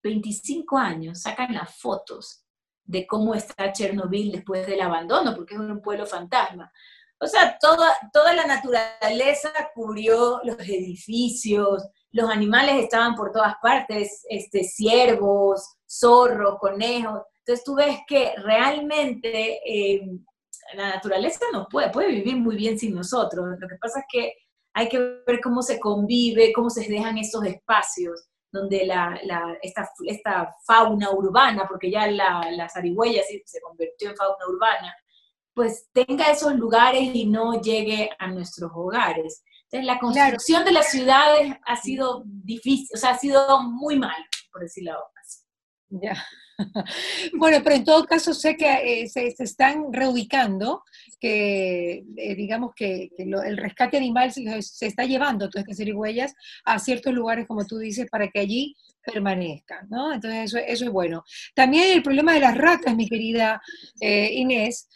25 0.04 0.78
años 0.78 1.22
sacan 1.22 1.54
las 1.54 1.80
fotos 1.80 2.44
de 2.90 3.06
cómo 3.06 3.36
está 3.36 3.72
Chernobyl 3.72 4.32
después 4.32 4.66
del 4.66 4.82
abandono, 4.82 5.36
porque 5.36 5.54
es 5.54 5.60
un 5.60 5.80
pueblo 5.80 6.08
fantasma. 6.08 6.72
O 7.22 7.28
sea, 7.28 7.56
toda, 7.62 7.96
toda 8.12 8.34
la 8.34 8.48
naturaleza 8.48 9.52
cubrió 9.76 10.42
los 10.44 10.58
edificios, 10.60 11.88
los 12.12 12.30
animales 12.32 12.84
estaban 12.84 13.14
por 13.14 13.32
todas 13.32 13.54
partes, 13.62 14.26
este, 14.28 14.64
ciervos, 14.64 15.76
zorros, 15.88 16.58
conejos. 16.60 17.22
Entonces 17.40 17.64
tú 17.64 17.76
ves 17.76 18.00
que 18.08 18.34
realmente 18.38 19.60
eh, 19.64 20.02
la 20.74 20.96
naturaleza 20.96 21.46
no 21.54 21.68
puede, 21.70 21.92
puede 21.92 22.08
vivir 22.08 22.38
muy 22.38 22.56
bien 22.56 22.80
sin 22.80 22.96
nosotros. 22.96 23.46
Lo 23.60 23.68
que 23.68 23.76
pasa 23.76 24.00
es 24.00 24.06
que 24.12 24.34
hay 24.74 24.90
que 24.90 24.98
ver 25.28 25.42
cómo 25.42 25.62
se 25.62 25.80
convive, 25.80 26.54
cómo 26.54 26.72
se 26.72 26.90
dejan 26.90 27.20
esos 27.20 27.46
espacios 27.46 28.29
donde 28.52 28.86
la, 28.86 29.20
esta, 29.62 29.90
esta, 30.06 30.56
fauna 30.66 31.12
urbana, 31.12 31.68
porque 31.68 31.92
ya 31.92 32.08
la, 32.08 32.50
la 32.52 32.70
zarigüeya 32.70 33.22
se 33.24 33.62
convirtió 33.62 34.10
en 34.10 34.16
fauna 34.18 34.48
urbana, 34.48 34.96
pues 35.54 35.90
tenga 35.92 36.26
esos 36.32 36.56
lugares 36.56 37.12
y 37.14 37.26
no 37.26 37.62
llegue 37.62 38.10
a 38.18 38.28
nuestros 38.28 38.72
hogares. 38.74 39.44
Entonces, 39.64 39.86
la 39.86 40.00
construcción 40.00 40.66
de 40.66 40.72
las 40.72 40.90
ciudades 40.90 41.54
ha 41.66 41.76
sido 41.76 42.24
difícil, 42.26 42.88
o 42.96 42.98
sea, 42.98 43.12
ha 43.12 43.18
sido 43.18 43.62
muy 43.62 44.00
mal, 44.00 44.16
por 44.52 44.62
decirlo 44.62 44.94
así. 45.22 45.42
Ya. 45.90 46.16
Bueno, 47.34 47.60
pero 47.64 47.76
en 47.76 47.84
todo 47.84 48.06
caso 48.06 48.34
sé 48.34 48.56
que 48.56 49.04
eh, 49.04 49.10
se, 49.10 49.34
están 49.40 49.92
reubicando, 49.92 50.84
que 51.20 52.04
eh, 52.18 52.36
digamos 52.36 52.74
que, 52.76 53.10
el 53.18 53.58
rescate 53.58 53.98
animal 53.98 54.32
se, 54.32 54.86
está 54.86 55.06
llevando 55.06 55.50
todas 55.50 55.68
estas 55.68 56.34
a 56.66 56.80
ciertos 56.80 57.14
lugares, 57.14 57.48
como 57.48 57.66
tú 57.66 57.78
dices, 57.78 58.08
para 58.10 58.28
que 58.28 58.40
allí 58.40 58.76
permanezcan, 59.04 59.88
¿no? 59.90 60.14
Entonces 60.14 60.54
eso, 60.54 60.58
es 60.86 60.92
bueno. 60.92 61.24
También 61.56 61.96
el 61.96 62.04
problema 62.04 62.34
de 62.34 62.42
las 62.42 62.58
ratas, 62.58 62.96
mi 62.96 63.08
querida 63.08 63.62
eh, 64.00 64.32
Inés, 64.34 64.88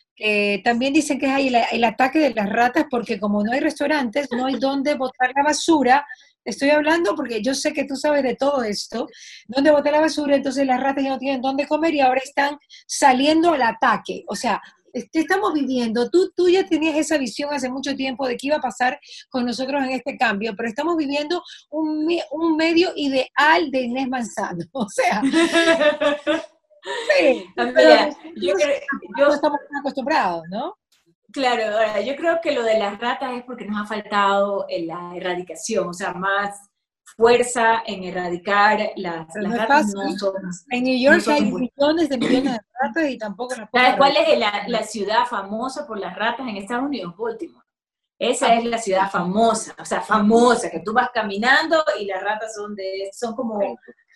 también 0.63 0.93
dicen 0.93 1.19
que 1.19 1.27
hay 1.27 1.53
el, 1.71 1.83
ataque 1.83 2.19
de 2.19 2.33
las 2.33 2.47
ratas 2.47 2.85
porque 2.89 3.19
como 3.19 3.43
no 3.43 3.51
hay 3.51 3.59
restaurantes, 3.59 4.29
no 4.31 4.45
hay 4.45 4.55
dónde 4.55 4.95
botar 4.95 5.33
la 5.35 5.43
basura, 5.43 6.05
Estoy 6.45 6.69
hablando 6.71 7.15
porque 7.15 7.41
yo 7.41 7.53
sé 7.53 7.73
que 7.73 7.85
tú 7.85 7.95
sabes 7.95 8.23
de 8.23 8.35
todo 8.35 8.63
esto, 8.63 9.07
dónde 9.47 9.71
botar 9.71 9.93
la 9.93 10.01
basura, 10.01 10.35
entonces 10.35 10.65
las 10.67 10.81
ratas 10.81 11.03
ya 11.03 11.09
no 11.11 11.19
tienen 11.19 11.41
dónde 11.41 11.67
comer 11.67 11.93
y 11.93 12.01
ahora 12.01 12.21
están 12.23 12.57
saliendo 12.85 13.53
al 13.53 13.61
ataque. 13.61 14.23
O 14.27 14.35
sea, 14.35 14.61
¿qué 14.93 15.19
estamos 15.19 15.53
viviendo? 15.53 16.09
Tú, 16.09 16.31
tú 16.35 16.49
ya 16.49 16.65
tenías 16.65 16.95
esa 16.95 17.17
visión 17.17 17.53
hace 17.53 17.69
mucho 17.69 17.95
tiempo 17.95 18.27
de 18.27 18.37
qué 18.37 18.47
iba 18.47 18.57
a 18.57 18.61
pasar 18.61 18.99
con 19.29 19.45
nosotros 19.45 19.83
en 19.83 19.91
este 19.91 20.17
cambio, 20.17 20.53
pero 20.55 20.69
estamos 20.69 20.95
viviendo 20.97 21.41
un, 21.71 22.07
un 22.31 22.55
medio 22.55 22.91
ideal 22.95 23.71
de 23.71 23.81
Inés 23.81 24.07
Manzano. 24.07 24.63
O 24.73 24.89
sea, 24.89 25.21
sí, 27.17 27.45
yo, 28.35 28.53
yo, 29.17 29.33
estamos 29.33 29.59
acostumbrados, 29.79 30.43
¿no? 30.49 30.75
Claro, 31.33 31.63
ahora 31.63 31.99
yo 32.01 32.15
creo 32.15 32.39
que 32.41 32.51
lo 32.51 32.61
de 32.63 32.77
las 32.77 32.99
ratas 32.99 33.33
es 33.33 33.43
porque 33.43 33.65
nos 33.65 33.81
ha 33.81 33.85
faltado 33.87 34.67
en 34.69 34.87
la 34.87 35.15
erradicación, 35.15 35.87
o 35.87 35.93
sea, 35.93 36.13
más 36.13 36.69
fuerza 37.17 37.81
en 37.87 38.03
erradicar 38.03 38.91
las, 38.95 39.27
las 39.35 39.57
ratas. 39.57 39.93
No 39.95 40.11
son, 40.17 40.35
en 40.69 40.83
New 40.83 40.99
York 40.99 41.27
hay 41.27 41.51
millones 41.51 42.09
de 42.09 42.17
millones 42.19 42.53
de 42.53 42.59
ratas 42.79 43.09
y 43.09 43.17
tampoco 43.17 43.55
las 43.55 43.67
¿Sabes 43.73 43.95
cuál 43.97 44.15
es 44.15 44.37
la, 44.37 44.63
la, 44.67 44.83
ciudad 44.83 45.25
famosa 45.25 45.87
por 45.87 45.97
las 45.97 46.15
ratas 46.15 46.47
en 46.47 46.57
Estados 46.57 46.85
Unidos? 46.85 47.15
Baltimore. 47.17 47.62
Esa 48.19 48.55
es 48.55 48.63
la 48.65 48.77
ciudad 48.77 49.09
famosa, 49.09 49.75
o 49.79 49.85
sea, 49.85 50.01
famosa, 50.01 50.69
que 50.69 50.79
tú 50.79 50.93
vas 50.93 51.09
caminando 51.13 51.83
y 51.99 52.05
las 52.05 52.21
ratas 52.23 52.53
son 52.55 52.75
de, 52.75 53.09
son 53.11 53.35
como, 53.35 53.59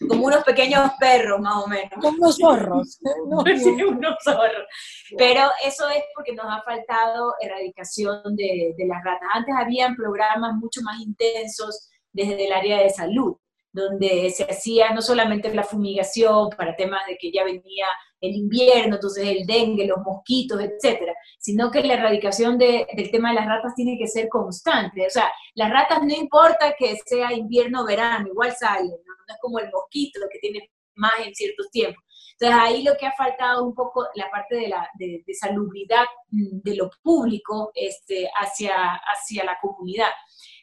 como 0.07 0.25
unos 0.25 0.43
pequeños 0.43 0.91
perros, 0.99 1.39
más 1.41 1.63
o 1.63 1.67
menos. 1.67 1.91
Como 1.99 2.17
unos 2.17 2.37
zorros. 2.37 2.99
sí, 3.57 3.83
unos 3.83 4.15
zorros. 4.23 4.65
Pero 5.17 5.49
eso 5.65 5.89
es 5.89 6.03
porque 6.15 6.33
nos 6.33 6.45
ha 6.45 6.61
faltado 6.61 7.33
erradicación 7.41 8.35
de, 8.35 8.73
de 8.77 8.87
las 8.87 9.03
ratas. 9.03 9.27
Antes 9.33 9.55
habían 9.57 9.95
programas 9.95 10.53
mucho 10.55 10.81
más 10.83 10.99
intensos 11.01 11.89
desde 12.13 12.45
el 12.45 12.53
área 12.53 12.79
de 12.79 12.89
salud 12.89 13.35
donde 13.77 14.31
se 14.31 14.43
hacía 14.43 14.91
no 14.91 15.01
solamente 15.01 15.53
la 15.53 15.63
fumigación 15.63 16.49
para 16.57 16.75
temas 16.75 17.01
de 17.07 17.17
que 17.17 17.31
ya 17.31 17.43
venía 17.43 17.85
el 18.19 18.35
invierno, 18.35 18.95
entonces 18.95 19.27
el 19.27 19.45
dengue, 19.45 19.85
los 19.85 19.99
mosquitos, 19.99 20.59
etcétera, 20.61 21.13
sino 21.39 21.69
que 21.71 21.83
la 21.83 21.93
erradicación 21.93 22.57
del 22.57 23.11
tema 23.11 23.29
de 23.29 23.35
las 23.35 23.47
ratas 23.47 23.75
tiene 23.75 23.97
que 23.97 24.07
ser 24.07 24.27
constante. 24.29 25.05
O 25.05 25.09
sea, 25.09 25.31
las 25.55 25.71
ratas 25.71 25.99
no 26.03 26.13
importa 26.13 26.73
que 26.77 26.95
sea 27.05 27.33
invierno 27.33 27.81
o 27.81 27.85
verano, 27.85 28.27
igual 28.27 28.55
salen, 28.55 28.89
¿no? 28.89 29.13
es 29.27 29.37
como 29.41 29.59
el 29.59 29.69
mosquito 29.71 30.19
que 30.31 30.39
tiene 30.39 30.71
más 30.95 31.13
en 31.25 31.33
ciertos 31.35 31.69
tiempos. 31.71 32.03
Entonces 32.39 32.59
ahí 32.61 32.83
lo 32.83 32.95
que 32.97 33.07
ha 33.07 33.13
faltado 33.13 33.65
un 33.65 33.73
poco 33.73 34.05
la 34.15 34.29
parte 34.29 34.55
de 34.55 34.67
la 34.67 34.87
de, 34.97 35.23
de 35.25 35.33
salubridad 35.33 36.05
mm, 36.29 36.61
de 36.63 36.75
lo 36.75 36.89
público 37.01 37.71
este, 37.73 38.29
hacia, 38.35 38.93
hacia 38.93 39.43
la 39.43 39.57
comunidad 39.59 40.09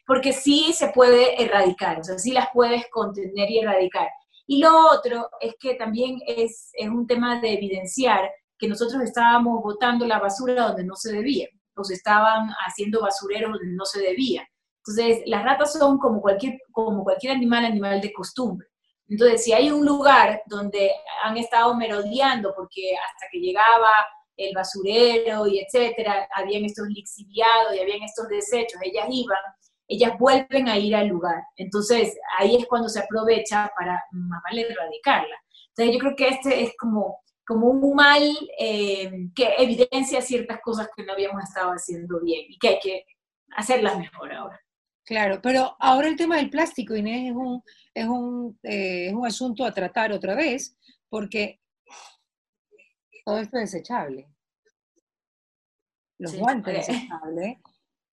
porque 0.05 0.33
sí 0.33 0.71
se 0.73 0.89
puede 0.89 1.41
erradicar, 1.41 1.99
o 1.99 2.03
sea, 2.03 2.17
sí 2.17 2.31
las 2.31 2.47
puedes 2.53 2.85
contener 2.91 3.49
y 3.49 3.59
erradicar. 3.59 4.07
Y 4.47 4.59
lo 4.59 4.91
otro 4.91 5.29
es 5.39 5.55
que 5.59 5.75
también 5.75 6.19
es, 6.27 6.69
es 6.73 6.89
un 6.89 7.07
tema 7.07 7.41
de 7.41 7.53
evidenciar 7.53 8.29
que 8.57 8.67
nosotros 8.67 9.01
estábamos 9.01 9.61
botando 9.63 10.05
la 10.05 10.19
basura 10.19 10.67
donde 10.67 10.83
no 10.83 10.95
se 10.95 11.11
debía, 11.11 11.47
o 11.75 11.83
se 11.83 11.95
estaban 11.95 12.49
haciendo 12.65 13.01
basureros 13.01 13.51
donde 13.53 13.75
no 13.75 13.85
se 13.85 14.01
debía. 14.01 14.47
Entonces, 14.85 15.23
las 15.25 15.43
ratas 15.43 15.73
son 15.73 15.97
como 15.97 16.21
cualquier, 16.21 16.59
como 16.71 17.03
cualquier 17.03 17.33
animal, 17.33 17.65
animal 17.65 18.01
de 18.01 18.13
costumbre. 18.13 18.67
Entonces, 19.07 19.43
si 19.43 19.53
hay 19.53 19.71
un 19.71 19.85
lugar 19.85 20.41
donde 20.45 20.91
han 21.23 21.37
estado 21.37 21.75
merodeando 21.75 22.53
porque 22.55 22.95
hasta 22.95 23.27
que 23.31 23.39
llegaba 23.39 23.89
el 24.37 24.53
basurero 24.53 25.47
y 25.47 25.59
etcétera, 25.59 26.27
habían 26.35 26.65
estos 26.65 26.87
lixiviados 26.87 27.75
y 27.75 27.79
habían 27.79 28.03
estos 28.03 28.27
desechos, 28.27 28.79
ellas 28.83 29.05
iban 29.09 29.37
ellas 29.87 30.17
vuelven 30.17 30.67
a 30.67 30.77
ir 30.77 30.95
al 30.95 31.07
lugar. 31.07 31.43
Entonces, 31.55 32.17
ahí 32.37 32.55
es 32.55 32.65
cuando 32.65 32.89
se 32.89 32.99
aprovecha 32.99 33.71
para 33.77 34.03
más 34.11 34.41
vale 34.43 34.61
erradicarla. 34.61 35.35
Entonces, 35.69 35.93
yo 35.93 35.99
creo 35.99 36.15
que 36.15 36.27
este 36.29 36.63
es 36.63 36.73
como, 36.77 37.19
como 37.45 37.67
un 37.67 37.95
mal 37.95 38.23
eh, 38.59 39.29
que 39.35 39.53
evidencia 39.57 40.21
ciertas 40.21 40.59
cosas 40.61 40.89
que 40.95 41.03
no 41.03 41.13
habíamos 41.13 41.43
estado 41.43 41.71
haciendo 41.71 42.19
bien 42.21 42.45
y 42.49 42.57
que 42.57 42.67
hay 42.69 42.79
que 42.79 43.05
hacerlas 43.55 43.97
mejor 43.97 44.33
ahora. 44.33 44.59
Claro, 45.05 45.39
pero 45.41 45.75
ahora 45.79 46.07
el 46.07 46.15
tema 46.15 46.37
del 46.37 46.49
plástico, 46.49 46.95
Inés, 46.95 47.29
es 47.29 47.35
un, 47.35 47.61
es 47.93 48.07
un, 48.07 48.59
eh, 48.63 49.07
es 49.07 49.13
un 49.13 49.25
asunto 49.25 49.63
a 49.63 49.71
tratar 49.71 50.11
otra 50.11 50.33
vez, 50.33 50.75
porque 51.09 51.61
todo 53.23 53.37
esto 53.37 53.57
es 53.57 53.71
desechable. 53.71 54.27
Los 56.17 56.35
guantes 56.35 56.87
desechables 56.87 57.57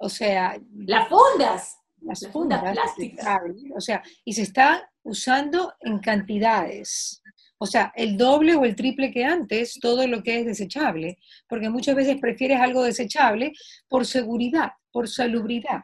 o 0.02 0.08
sea... 0.08 0.60
Las 0.74 1.08
fundas. 1.08 1.78
Las, 2.00 2.26
fundas, 2.32 2.60
plásticas. 2.60 3.40
O 3.76 3.80
sea, 3.80 4.02
y 4.24 4.32
se 4.32 4.42
está 4.42 4.90
usando 5.04 5.72
en 5.80 6.00
cantidades. 6.00 7.22
O 7.58 7.66
sea, 7.66 7.92
el 7.94 8.16
doble 8.16 8.56
o 8.56 8.64
el 8.64 8.74
triple 8.74 9.12
que 9.12 9.24
antes, 9.24 9.78
todo 9.80 10.04
lo 10.08 10.24
que 10.24 10.40
es 10.40 10.46
desechable, 10.46 11.18
porque 11.48 11.70
muchas 11.70 11.94
veces 11.94 12.20
prefieres 12.20 12.60
algo 12.60 12.82
desechable 12.82 13.52
por 13.88 14.04
seguridad, 14.04 14.72
por 14.90 15.08
salubridad. 15.08 15.82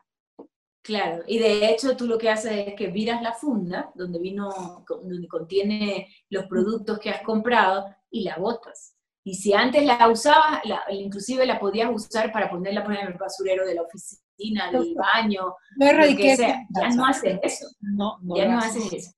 Claro, 0.83 1.23
y 1.29 1.39
de 1.39 1.71
hecho 1.71 1.97
tú 1.97 2.07
lo 2.07 2.19
que 2.19 2.31
haces 2.31 2.67
es 2.67 2.75
que 2.75 2.89
viras 2.89 3.23
la 3.23 3.33
funda 3.33 3.93
donde 3.95 4.19
vino, 4.19 4.85
donde 4.89 5.29
contiene 5.29 6.09
los 6.31 6.47
productos 6.47 6.99
que 6.99 7.11
has 7.11 7.23
comprado 7.23 7.95
y 8.11 8.25
la 8.25 8.37
botas. 8.39 8.98
Y 9.29 9.35
si 9.35 9.53
antes 9.53 9.85
la 9.85 10.09
usabas, 10.09 10.63
inclusive 10.89 11.45
la 11.45 11.61
podías 11.61 11.91
usar 11.95 12.33
para 12.33 12.49
ponerla 12.49 12.83
por 12.83 12.97
en 12.97 13.09
el 13.09 13.13
basurero 13.13 13.67
de 13.67 13.75
la 13.75 13.83
oficina, 13.83 14.73
del 14.73 14.95
baño, 14.95 15.55
no 15.77 15.93
lo 15.93 16.17
que 16.17 16.35
sea. 16.35 16.67
Ya 16.75 16.89
no 16.89 17.05
haces 17.05 17.39
eso. 17.43 17.67
No, 17.83 18.19
ya 18.35 18.49
no 18.49 18.59
haces 18.59 18.91
eso. 18.91 19.11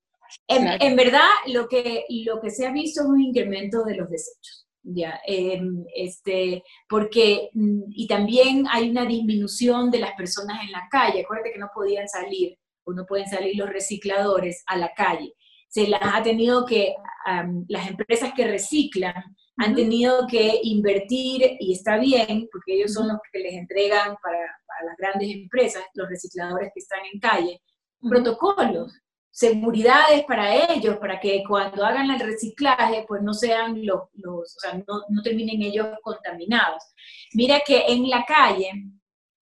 En, 0.49 0.97
verdad, 0.97 1.29
lo 1.47 1.65
que, 1.69 2.03
lo 2.25 2.41
que 2.41 2.49
se 2.49 2.67
ha 2.67 2.73
visto 2.73 3.03
es 3.03 3.07
un 3.07 3.21
incremento 3.21 3.85
de 3.85 3.95
los 3.95 4.09
desechos. 4.09 4.67
Ya, 4.83 5.17
em, 5.25 5.85
este, 5.95 6.61
porque, 6.89 7.49
mm, 7.53 7.83
y 7.91 8.05
también 8.05 8.65
hay 8.69 8.89
una 8.89 9.05
disminución 9.05 9.91
de 9.91 9.99
las 9.99 10.11
personas 10.15 10.61
en 10.61 10.73
la 10.73 10.89
calle. 10.91 11.21
Acuérdate 11.21 11.53
que 11.53 11.59
no 11.59 11.69
podían 11.73 12.09
salir, 12.09 12.57
o 12.83 12.91
no 12.91 13.05
pueden 13.05 13.29
salir 13.29 13.55
los 13.55 13.69
recicladores 13.69 14.61
a 14.67 14.75
la 14.75 14.91
calle. 14.93 15.35
Se 15.69 15.87
las 15.87 16.01
ha 16.03 16.21
tenido 16.21 16.65
que, 16.65 16.95
las 17.69 17.87
empresas 17.87 18.33
que 18.35 18.45
reciclan, 18.45 19.37
han 19.57 19.75
tenido 19.75 20.25
que 20.27 20.59
invertir, 20.63 21.57
y 21.59 21.73
está 21.73 21.97
bien, 21.97 22.47
porque 22.51 22.75
ellos 22.75 22.93
son 22.93 23.07
los 23.07 23.17
que 23.31 23.39
les 23.39 23.53
entregan 23.53 24.15
para, 24.21 24.39
las 24.83 24.97
grandes 24.97 25.29
empresas, 25.29 25.83
los 25.93 26.09
recicladores 26.09 26.71
que 26.73 26.79
están 26.79 27.01
en 27.13 27.19
calle, 27.19 27.61
protocolos, 27.99 28.91
seguridades 29.29 30.23
para 30.25 30.55
ellos, 30.73 30.97
para 30.97 31.19
que 31.19 31.43
cuando 31.47 31.85
hagan 31.85 32.09
el 32.09 32.19
reciclaje, 32.19 33.05
pues 33.07 33.21
no 33.21 33.33
sean 33.33 33.85
los, 33.85 34.09
los 34.13 34.55
o 34.55 34.59
sea, 34.59 34.73
no, 34.73 35.03
no 35.07 35.21
terminen 35.21 35.61
ellos 35.61 35.87
contaminados. 36.01 36.83
Mira 37.33 37.61
que 37.63 37.85
en 37.89 38.09
la 38.09 38.25
calle 38.25 38.71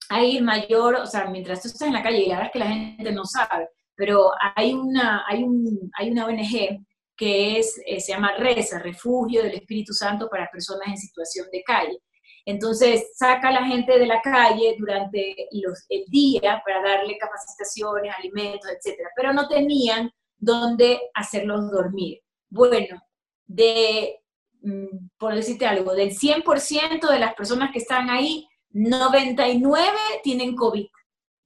hay 0.10 0.42
mayor, 0.42 0.96
o 0.96 1.06
sea, 1.06 1.26
mientras 1.30 1.62
tú 1.62 1.70
estás 1.70 1.88
en 1.88 1.94
la 1.94 2.04
calle, 2.04 2.24
y 2.24 2.28
la 2.28 2.36
verdad 2.36 2.48
es 2.48 2.54
que 2.54 2.60
la 2.60 2.68
gente 2.68 3.12
no 3.12 3.24
sabe, 3.24 3.70
pero 3.96 4.32
hay 4.56 4.74
una, 4.74 5.24
hay 5.28 5.44
un, 5.44 5.92
hay 5.98 6.12
una 6.12 6.26
ONG 6.26 6.86
que 7.20 7.60
es, 7.60 7.82
eh, 7.86 8.00
se 8.00 8.14
llama 8.14 8.38
RESA, 8.38 8.80
Refugio 8.80 9.44
del 9.44 9.56
Espíritu 9.56 9.92
Santo 9.92 10.30
para 10.30 10.50
Personas 10.50 10.88
en 10.88 10.98
Situación 10.98 11.48
de 11.52 11.62
Calle. 11.64 12.00
Entonces, 12.46 13.12
saca 13.14 13.50
a 13.50 13.52
la 13.52 13.66
gente 13.66 14.00
de 14.00 14.08
la 14.08 14.22
calle 14.22 14.76
durante 14.80 15.36
los, 15.52 15.86
el 15.90 16.06
día 16.08 16.62
para 16.66 16.82
darle 16.82 17.18
capacitaciones, 17.18 18.16
alimentos, 18.18 18.72
etc. 18.72 19.00
Pero 19.18 19.34
no 19.34 19.50
tenían 19.50 20.10
dónde 20.38 21.02
hacerlos 21.14 21.70
dormir. 21.70 22.22
Bueno, 22.50 23.04
de, 23.46 24.22
mm, 24.62 25.10
por 25.18 25.36
decirte 25.36 25.66
algo, 25.66 25.94
del 25.94 26.12
100% 26.14 27.12
de 27.12 27.20
las 27.20 27.34
personas 27.34 27.72
que 27.74 27.80
están 27.80 28.10
ahí, 28.10 28.48
99 28.70 29.98
tienen 30.24 30.56
COVID. 30.56 30.88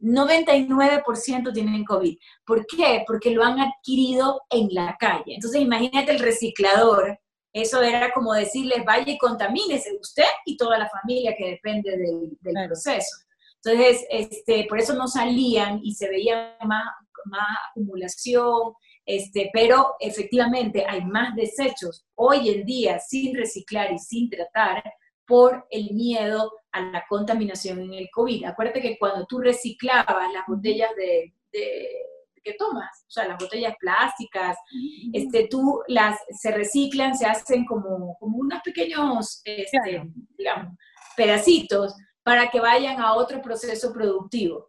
99% 0.03 1.53
tienen 1.53 1.85
COVID. 1.85 2.17
¿Por 2.45 2.65
qué? 2.67 3.03
Porque 3.07 3.31
lo 3.31 3.43
han 3.43 3.59
adquirido 3.59 4.41
en 4.49 4.67
la 4.71 4.97
calle. 4.99 5.35
Entonces, 5.35 5.61
imagínate 5.61 6.11
el 6.11 6.19
reciclador. 6.19 7.19
Eso 7.53 7.81
era 7.81 8.11
como 8.11 8.33
decirles, 8.33 8.83
vaya 8.85 9.11
y 9.11 9.17
contamínese 9.17 9.97
usted 9.99 10.23
y 10.45 10.57
toda 10.57 10.77
la 10.77 10.89
familia 10.89 11.35
que 11.37 11.51
depende 11.51 11.97
del, 11.97 12.67
proceso. 12.67 13.15
Entonces, 13.63 14.05
este, 14.09 14.65
por 14.67 14.79
eso 14.79 14.93
no 14.93 15.07
salían 15.07 15.79
y 15.81 15.93
se 15.93 16.09
veía 16.09 16.57
más, 16.65 16.85
más 17.25 17.47
acumulación, 17.69 18.73
este, 19.05 19.49
pero 19.53 19.95
efectivamente 19.99 20.85
hay 20.87 21.05
más 21.05 21.35
desechos 21.35 22.05
hoy 22.15 22.49
en 22.49 22.65
día 22.65 22.99
sin 22.99 23.35
reciclar 23.35 23.91
y 23.93 23.99
sin 23.99 24.29
tratar 24.29 24.83
por 25.25 25.65
el 25.69 25.93
miedo 25.93 26.51
a 26.71 26.81
la 26.81 27.05
contaminación 27.07 27.79
en 27.79 27.93
el 27.93 28.09
COVID. 28.11 28.45
Acuérdate 28.45 28.81
que 28.81 28.97
cuando 28.97 29.25
tú 29.25 29.39
reciclabas 29.39 30.33
las 30.33 30.45
botellas 30.47 30.91
de, 30.95 31.33
que 32.43 32.53
tomas, 32.53 33.05
o 33.07 33.11
sea, 33.11 33.27
las 33.27 33.37
botellas 33.37 33.73
plásticas, 33.79 34.57
este, 35.13 35.47
tú 35.47 35.81
las, 35.87 36.19
se 36.29 36.51
reciclan, 36.51 37.17
se 37.17 37.25
hacen 37.25 37.65
como, 37.65 38.17
como 38.19 38.37
unos 38.37 38.61
pequeños, 38.63 39.41
este, 39.45 40.03
digamos, 40.37 40.75
pedacitos 41.15 41.95
para 42.23 42.49
que 42.49 42.59
vayan 42.59 42.99
a 42.99 43.13
otro 43.13 43.41
proceso 43.41 43.93
productivo. 43.93 44.67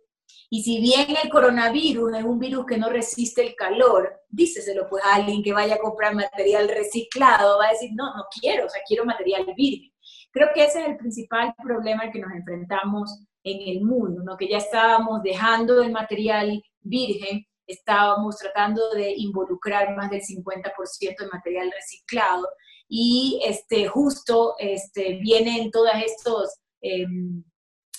Y 0.50 0.62
si 0.62 0.80
bien 0.80 1.16
el 1.22 1.30
coronavirus 1.30 2.16
es 2.16 2.24
un 2.24 2.38
virus 2.38 2.66
que 2.66 2.78
no 2.78 2.88
resiste 2.88 3.42
el 3.42 3.54
calor, 3.54 4.20
díceselo 4.28 4.88
pues 4.88 5.02
a 5.04 5.16
alguien 5.16 5.42
que 5.42 5.52
vaya 5.52 5.76
a 5.76 5.80
comprar 5.80 6.14
material 6.14 6.68
reciclado, 6.68 7.58
va 7.58 7.68
a 7.68 7.72
decir, 7.72 7.90
no, 7.94 8.14
no 8.14 8.24
quiero, 8.40 8.66
o 8.66 8.68
sea, 8.68 8.82
quiero 8.86 9.04
material 9.04 9.46
virgen. 9.56 9.93
Creo 10.34 10.48
que 10.52 10.64
ese 10.64 10.82
es 10.82 10.88
el 10.88 10.96
principal 10.96 11.54
problema 11.62 12.02
al 12.02 12.10
que 12.10 12.18
nos 12.18 12.32
enfrentamos 12.32 13.24
en 13.44 13.76
el 13.76 13.84
mundo, 13.84 14.22
¿no? 14.24 14.36
que 14.36 14.48
ya 14.48 14.56
estábamos 14.56 15.22
dejando 15.22 15.80
el 15.80 15.92
material 15.92 16.60
virgen, 16.80 17.46
estábamos 17.68 18.36
tratando 18.38 18.90
de 18.90 19.14
involucrar 19.16 19.96
más 19.96 20.10
del 20.10 20.22
50% 20.22 21.16
de 21.18 21.28
material 21.32 21.70
reciclado 21.72 22.48
y 22.88 23.40
este, 23.46 23.86
justo 23.86 24.56
este, 24.58 25.18
vienen 25.22 25.70
todas 25.70 26.02
estos... 26.02 26.58
Em, 26.80 27.44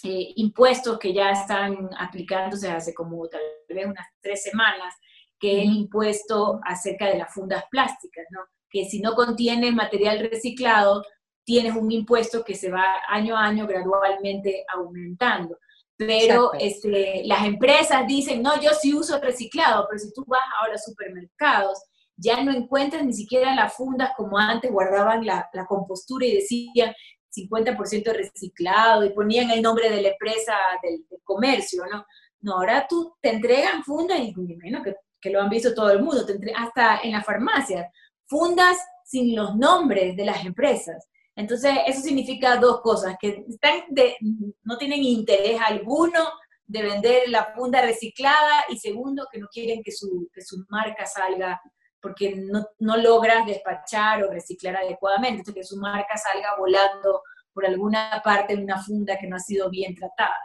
eh, 0.04 0.34
impuestos 0.36 1.00
que 1.00 1.14
ya 1.14 1.32
están 1.32 1.90
aplicándose 1.98 2.70
hace 2.70 2.94
como 2.94 3.28
tal 3.28 3.42
vez 3.68 3.88
unas 3.88 4.06
tres 4.22 4.44
semanas, 4.44 4.94
que 5.40 5.58
es 5.58 5.64
el 5.64 5.74
impuesto 5.74 6.60
acerca 6.64 7.08
de 7.08 7.18
las 7.18 7.34
fundas 7.34 7.64
plásticas, 7.72 8.24
¿no? 8.30 8.42
Que 8.70 8.86
si 8.86 9.00
no 9.00 9.16
contiene 9.16 9.72
material 9.72 10.30
reciclado, 10.30 11.02
tienes 11.46 11.76
un 11.76 11.92
impuesto 11.92 12.44
que 12.44 12.56
se 12.56 12.70
va 12.70 12.84
año 13.08 13.38
a 13.38 13.46
año 13.46 13.68
gradualmente 13.68 14.66
aumentando. 14.74 15.58
Pero 15.98 16.52
este, 16.60 17.22
las 17.26 17.46
empresas 17.46 18.06
dicen, 18.06 18.42
no, 18.42 18.60
yo 18.60 18.72
sí 18.72 18.94
uso 18.94 19.20
reciclado, 19.22 19.86
pero 19.88 20.00
si 20.00 20.12
tú 20.12 20.26
vas 20.28 20.42
ahora 20.60 20.76
a 20.76 20.78
supermercados, 20.78 21.82
ya 22.18 22.44
no 22.44 22.52
encuentras 22.52 23.06
ni 23.06 23.14
siquiera 23.14 23.56
las 23.56 23.74
fundas 23.74 24.12
como 24.18 24.38
antes 24.38 24.72
guardaban 24.72 25.26
la, 25.26 25.50
la 25.54 25.66
compostura 25.66 26.26
y 26.26 26.36
decían 26.36 26.94
50% 27.36 28.14
reciclado 28.14 29.06
y 29.06 29.12
ponían 29.12 29.52
el 29.52 29.62
nombre 29.62 29.90
de 29.90 30.02
la 30.02 30.10
empresa 30.10 30.54
del, 30.82 31.06
comercio, 31.24 31.84
¿no? 31.92 32.06
No, 32.42 32.54
ahora 32.54 32.86
tú 32.88 33.16
te 33.20 33.32
entregan 33.32 33.84
fundas 33.84 34.20
y 34.20 34.34
menos 34.36 34.84
que, 34.84 34.96
que, 35.20 35.32
lo 35.32 35.42
han 35.42 35.50
visto 35.50 35.74
todo 35.74 35.90
el 35.90 36.04
mundo, 36.04 36.24
hasta 36.56 37.00
en 37.02 37.14
la 37.14 37.24
farmacia, 37.24 37.90
fundas 38.28 38.78
sin 39.04 39.36
los 39.36 39.56
nombres 39.56 40.16
de 40.16 40.26
las 40.26 40.46
empresas. 40.46 41.08
Entonces, 41.36 41.74
eso 41.86 42.02
significa 42.02 42.58
dos 42.58 42.82
cosas, 42.82 43.16
que 43.20 43.46
están 43.50 43.84
de, 43.90 44.16
no 44.64 44.78
tienen 44.78 45.04
interés 45.04 45.60
alguno 45.60 46.22
de 46.66 46.82
vender 46.82 47.30
la 47.30 47.54
funda 47.54 47.82
reciclada 47.82 48.66
y 48.70 48.78
segundo, 48.78 49.28
que 49.32 49.40
no 49.40 49.48
quieren 49.52 49.84
que 49.84 49.92
su, 49.92 50.30
que 50.34 50.42
su 50.42 50.64
marca 50.70 51.06
salga 51.06 51.62
porque 52.02 52.36
no, 52.36 52.66
no 52.80 52.98
logras 52.98 53.48
despachar 53.48 54.24
o 54.24 54.32
reciclar 54.32 54.78
adecuadamente, 54.78 55.40
entonces 55.40 55.64
que 55.64 55.68
su 55.68 55.78
marca 55.78 56.16
salga 56.18 56.56
volando 56.58 57.22
por 57.52 57.66
alguna 57.66 58.22
parte 58.24 58.54
en 58.54 58.64
una 58.64 58.82
funda 58.82 59.18
que 59.18 59.28
no 59.28 59.38
ha 59.38 59.40
sido 59.40 59.70
bien 59.70 59.96
tratada. 59.96 60.36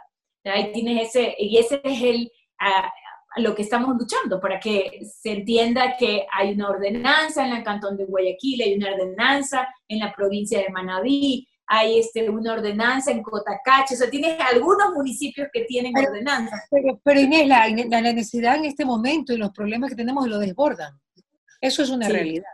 Ahí 0.45 0.71
tienes 0.71 1.09
ese, 1.09 1.35
y 1.37 1.57
ese 1.57 1.79
es 1.83 2.01
el, 2.01 2.31
a, 2.57 2.91
lo 3.37 3.55
que 3.55 3.61
estamos 3.61 3.95
luchando, 3.97 4.41
para 4.41 4.59
que 4.59 5.01
se 5.05 5.31
entienda 5.31 5.95
que 5.97 6.25
hay 6.31 6.53
una 6.53 6.69
ordenanza 6.69 7.45
en 7.45 7.53
el 7.55 7.63
cantón 7.63 7.95
de 7.97 8.05
Guayaquil, 8.05 8.61
hay 8.61 8.75
una 8.75 8.91
ordenanza 8.91 9.67
en 9.87 9.99
la 9.99 10.13
provincia 10.13 10.59
de 10.59 10.69
Manabí, 10.69 11.47
hay 11.67 11.99
este, 11.99 12.29
una 12.29 12.53
ordenanza 12.53 13.11
en 13.11 13.21
Cotacache, 13.21 13.95
o 13.95 13.97
sea, 13.97 14.09
tienes 14.09 14.37
algunos 14.41 14.93
municipios 14.93 15.47
que 15.53 15.61
tienen 15.61 15.97
ordenanza. 15.97 16.61
Pero, 16.69 16.99
pero 17.01 17.21
Inés, 17.21 17.47
la, 17.47 17.65
la, 17.69 18.01
necesidad 18.01 18.57
en 18.57 18.65
este 18.65 18.83
momento 18.83 19.31
y 19.31 19.37
los 19.37 19.51
problemas 19.51 19.89
que 19.89 19.95
tenemos 19.95 20.27
lo 20.27 20.37
desbordan. 20.37 20.99
Eso 21.61 21.83
es 21.83 21.89
una 21.89 22.09
realidad. 22.09 22.51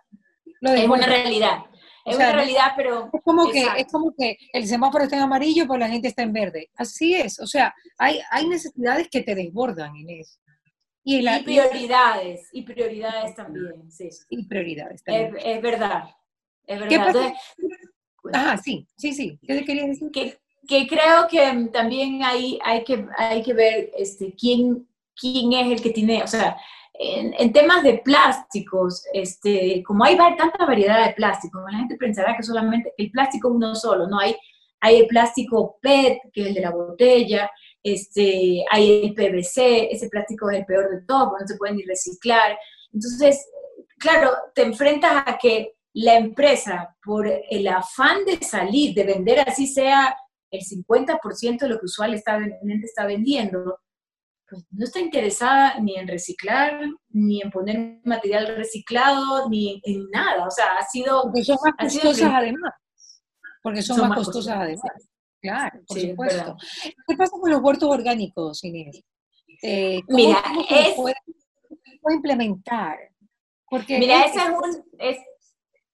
es 0.61 0.87
una 0.87 1.07
realidad. 1.07 1.63
Es 2.05 2.15
una 2.15 2.31
realidad, 2.31 2.73
pero... 2.77 3.09
Es 3.11 3.21
como, 3.23 3.49
que, 3.49 3.67
es 3.77 3.91
como 3.91 4.13
que 4.15 4.37
el 4.53 4.67
semáforo 4.67 5.05
está 5.05 5.17
en 5.17 5.23
amarillo, 5.23 5.65
pero 5.67 5.79
la 5.79 5.89
gente 5.89 6.07
está 6.07 6.21
en 6.21 6.31
verde. 6.31 6.69
Así 6.75 7.15
es. 7.15 7.39
O 7.39 7.47
sea, 7.47 7.73
hay, 7.97 8.21
hay 8.29 8.47
necesidades 8.47 9.09
que 9.09 9.23
te 9.23 9.33
desbordan, 9.33 9.95
Inés. 9.95 10.39
Y, 11.09 11.25
y 11.25 11.39
prioridades, 11.41 12.49
y 12.51 12.63
prioridades 12.63 13.33
también, 13.33 13.89
sí. 13.89 14.09
Y 14.29 14.43
prioridades 14.43 15.01
también. 15.01 15.37
Es, 15.41 15.61
verdad, 15.61 16.03
es 16.65 16.79
verdad. 16.81 17.33
ah, 18.33 18.57
sí, 18.57 18.85
sí, 18.97 19.13
sí. 19.13 19.39
¿Qué 19.41 19.63
querías 19.63 19.87
decir? 19.87 20.11
Que, 20.11 20.37
que 20.67 20.85
creo 20.85 21.25
que 21.29 21.69
también 21.71 22.23
hay, 22.23 22.59
hay, 22.61 22.83
que, 22.83 23.07
hay 23.17 23.41
que 23.41 23.53
ver 23.53 23.89
este, 23.97 24.35
quién, 24.35 24.85
quién 25.15 25.53
es 25.53 25.71
el 25.71 25.81
que 25.81 25.91
tiene, 25.91 26.23
o 26.23 26.27
sea, 26.27 26.57
en, 26.99 27.53
temas 27.53 27.83
de 27.83 27.99
plásticos, 27.99 29.05
este, 29.13 29.81
como 29.83 30.03
hay 30.03 30.17
tanta 30.17 30.65
variedad 30.65 31.07
de 31.07 31.13
plásticos, 31.13 31.63
la 31.71 31.77
gente 31.77 31.95
pensará 31.95 32.35
que 32.35 32.43
solamente 32.43 32.91
el 32.97 33.11
plástico 33.11 33.47
uno 33.47 33.75
solo, 33.75 34.07
no 34.07 34.19
hay, 34.19 34.35
hay 34.81 34.97
el 34.97 35.07
plástico 35.07 35.77
PET, 35.81 36.19
que 36.33 36.41
es 36.41 36.47
el 36.47 36.53
de 36.55 36.61
la 36.61 36.71
botella, 36.71 37.49
este, 37.83 38.63
hay 38.71 39.05
el 39.05 39.13
PVC, 39.13 39.91
ese 39.91 40.09
plástico 40.09 40.49
es 40.49 40.59
el 40.59 40.65
peor 40.65 40.89
de 40.89 41.01
todo, 41.05 41.29
porque 41.29 41.43
no 41.43 41.47
se 41.47 41.57
puede 41.57 41.73
ni 41.73 41.83
reciclar. 41.83 42.57
Entonces, 42.91 43.49
claro, 43.99 44.31
te 44.53 44.63
enfrentas 44.63 45.23
a 45.25 45.37
que 45.37 45.75
la 45.93 46.15
empresa, 46.17 46.95
por 47.03 47.27
el 47.27 47.67
afán 47.67 48.23
de 48.25 48.37
salir, 48.43 48.93
de 48.93 49.03
vender 49.03 49.39
así 49.39 49.67
sea 49.67 50.15
el 50.51 50.61
50% 50.61 51.59
de 51.59 51.69
lo 51.69 51.79
que 51.79 51.85
usualmente 51.85 52.85
está 52.85 53.05
vendiendo, 53.05 53.79
pues 54.49 54.65
no 54.71 54.85
está 54.85 54.99
interesada 54.99 55.79
ni 55.79 55.97
en 55.97 56.07
reciclar, 56.07 56.79
ni 57.09 57.41
en 57.41 57.51
poner 57.51 57.99
material 58.05 58.55
reciclado, 58.55 59.49
ni 59.49 59.81
en 59.83 60.09
nada. 60.09 60.45
O 60.45 60.51
sea, 60.51 60.67
ha 60.79 60.85
sido... 60.85 61.23
Porque 61.23 61.43
son 61.43 61.57
más 61.61 61.75
costosas 61.77 62.33
además. 62.33 62.73
Porque 63.61 63.81
son, 63.81 64.07
más, 64.07 64.17
costosas, 64.17 64.55
además. 64.55 64.81
Claro, 65.47 65.79
por 65.87 65.99
supuesto. 65.99 66.57
¿Qué 67.07 67.15
pasa 67.15 67.31
con 67.39 67.49
los 67.49 67.61
huertos 67.61 67.89
orgánicos, 67.89 68.63
Inés? 68.63 69.01
Eh, 69.61 70.01
Mira, 70.09 70.43
es, 70.69 70.93
puede, 70.95 71.15
implementar? 72.13 72.97
Porque 73.69 73.97
Mira, 73.97 74.23
esa 74.23 74.47
es, 74.47 74.49
un, 74.51 74.85
es, 74.99 75.17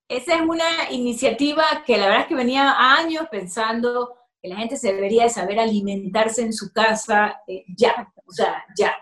esa 0.08 0.34
es 0.36 0.40
una 0.42 0.90
iniciativa 0.90 1.64
que 1.86 1.96
la 1.96 2.06
verdad 2.06 2.22
es 2.22 2.26
que 2.28 2.34
venía 2.34 2.74
años 2.96 3.26
pensando 3.30 4.16
que 4.42 4.48
la 4.48 4.56
gente 4.56 4.76
se 4.76 4.92
debería 4.92 5.24
de 5.24 5.30
saber 5.30 5.58
alimentarse 5.58 6.42
en 6.42 6.52
su 6.52 6.72
casa 6.72 7.40
eh, 7.46 7.64
ya, 7.76 8.12
o 8.26 8.32
sea, 8.32 8.64
ya. 8.76 8.94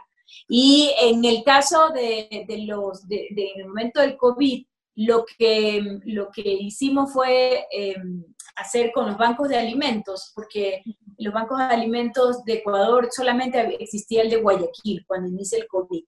Y 0.48 0.92
en 1.00 1.24
el 1.24 1.42
caso 1.44 1.90
de, 1.90 2.44
de 2.46 2.58
los, 2.66 3.06
de, 3.08 3.26
en 3.30 3.60
el 3.60 3.68
momento 3.68 4.00
del 4.00 4.16
COVID, 4.16 4.64
lo 4.96 5.24
que, 5.38 6.00
lo 6.04 6.30
que 6.30 6.42
hicimos 6.42 7.12
fue 7.12 7.66
em, 7.70 8.24
hacer 8.56 8.92
con 8.92 9.06
los 9.06 9.16
bancos 9.16 9.48
de 9.48 9.56
alimentos, 9.56 10.32
porque 10.34 10.82
los 11.18 11.32
bancos 11.32 11.58
de 11.58 11.64
alimentos 11.64 12.44
de 12.44 12.54
Ecuador 12.54 13.08
solamente 13.10 13.60
existía 13.80 14.22
el 14.22 14.30
de 14.30 14.36
Guayaquil 14.36 15.04
cuando 15.06 15.28
inicia 15.28 15.58
el 15.58 15.66
COVID. 15.66 16.04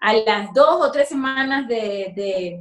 A 0.00 0.12
las 0.14 0.52
dos 0.52 0.86
o 0.86 0.90
tres 0.90 1.08
semanas 1.08 1.66
de, 1.68 2.12
de 2.14 2.60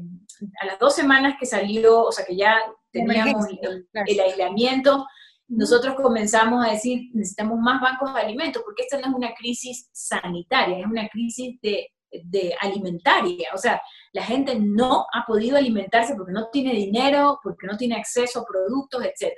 a 0.61 0.65
las 0.65 0.79
dos 0.79 0.95
semanas 0.95 1.35
que 1.39 1.45
salió, 1.45 2.03
o 2.03 2.11
sea 2.11 2.25
que 2.25 2.35
ya 2.35 2.57
teníamos 2.91 3.47
el 3.49 4.19
aislamiento, 4.19 5.05
nosotros 5.47 5.95
comenzamos 5.95 6.65
a 6.65 6.71
decir, 6.71 7.09
necesitamos 7.13 7.59
más 7.59 7.81
bancos 7.81 8.13
de 8.13 8.21
alimentos, 8.21 8.63
porque 8.63 8.83
esta 8.83 8.99
no 8.99 9.07
es 9.07 9.13
una 9.13 9.33
crisis 9.35 9.89
sanitaria, 9.91 10.79
es 10.79 10.85
una 10.85 11.07
crisis 11.09 11.59
de, 11.61 11.89
de, 12.23 12.55
alimentaria. 12.59 13.49
O 13.53 13.57
sea, 13.57 13.81
la 14.11 14.23
gente 14.23 14.57
no 14.59 15.05
ha 15.13 15.25
podido 15.25 15.57
alimentarse 15.57 16.15
porque 16.15 16.31
no 16.31 16.49
tiene 16.51 16.73
dinero, 16.73 17.39
porque 17.43 17.67
no 17.67 17.77
tiene 17.77 17.95
acceso 17.95 18.39
a 18.39 18.45
productos, 18.45 19.03
etc. 19.05 19.33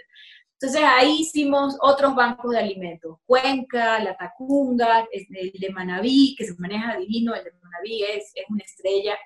Entonces 0.60 0.82
ahí 0.86 1.22
hicimos 1.22 1.76
otros 1.82 2.16
bancos 2.16 2.52
de 2.52 2.60
alimentos, 2.60 3.18
Cuenca, 3.26 4.00
La 4.00 4.16
Tacunga, 4.16 5.06
el 5.12 5.52
de 5.52 5.70
Manabí, 5.72 6.36
que 6.38 6.46
se 6.46 6.56
maneja 6.58 6.98
divino, 6.98 7.36
el 7.36 7.44
de 7.44 7.52
Manabí 7.62 8.04
es, 8.04 8.32
es 8.34 8.46
una 8.50 8.64
estrella, 8.64 9.18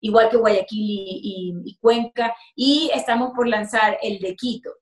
igual 0.00 0.28
que 0.28 0.36
Guayaquil 0.36 0.78
y, 0.78 1.54
y 1.64 1.76
Cuenca, 1.78 2.34
y 2.54 2.90
estamos 2.94 3.32
por 3.34 3.48
lanzar 3.48 3.98
el 4.02 4.20
de 4.20 4.36
Quito. 4.36 4.72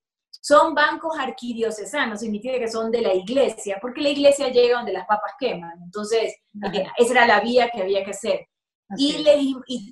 Son 0.44 0.74
bancos 0.74 1.16
arquidiocesanos, 1.16 2.18
significa 2.18 2.59
que 2.59 2.66
son 2.66 2.90
de 2.90 3.00
la 3.00 3.14
iglesia, 3.14 3.78
porque 3.81 4.00
la 4.00 4.09
iglesia 4.09 4.48
llega 4.48 4.78
donde 4.78 4.92
las 4.92 5.07
papas 5.07 5.35
queman. 5.38 5.81
Entonces, 5.85 6.35
eh, 6.74 6.87
esa 6.98 7.12
era 7.12 7.26
la 7.28 7.40
vía 7.40 7.70
que 7.70 7.81
había 7.81 8.05
que 8.05 8.11
hacer. 8.11 8.48
Y, 8.96 9.24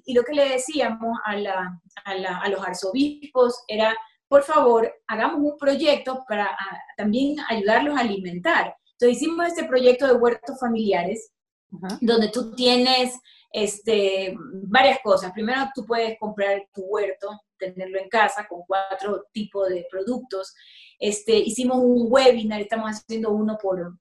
y, 0.05 0.13
lo 0.13 0.25
que 0.25 0.35
le 0.35 0.49
decíamos 0.49 1.17
a, 1.25 1.37
la, 1.37 1.81
a, 2.05 2.49
los 2.49 2.67
arzobispos 2.67 3.63
era, 3.69 3.97
por 4.29 4.43
favor, 4.43 4.93
hagamos 5.07 5.41
un 5.41 5.57
proyecto 5.57 6.25
para 6.29 6.51
también 6.97 7.37
ayudarlos 7.49 7.97
a 7.97 8.01
alimentar. 8.01 8.75
Entonces 8.93 9.23
hicimos 9.23 9.47
este 9.47 9.65
proyecto 9.65 10.07
de 10.07 10.15
huertos 10.15 10.59
familiares, 10.59 11.33
donde 12.01 12.29
tú 12.29 12.55
tienes 12.57 13.19
este, 13.53 14.35
varias 14.37 14.99
cosas. 15.03 15.33
Primero, 15.33 15.69
tú 15.75 15.85
puedes 15.85 16.19
comprar 16.19 16.67
tu 16.73 16.83
huerto, 16.83 17.29
tenerlo 17.59 17.99
en 17.99 18.09
casa 18.09 18.47
con 18.49 18.63
cuatro 18.67 19.27
tipos 19.33 19.69
de 19.69 19.87
productos. 19.91 20.55
Este, 20.99 21.37
hicimos 21.37 21.79
un 21.79 22.07
webinar, 22.11 22.61
estamos 22.61 22.91
haciendo 22.91 23.31
uno 23.31 23.59
por, 23.59 23.97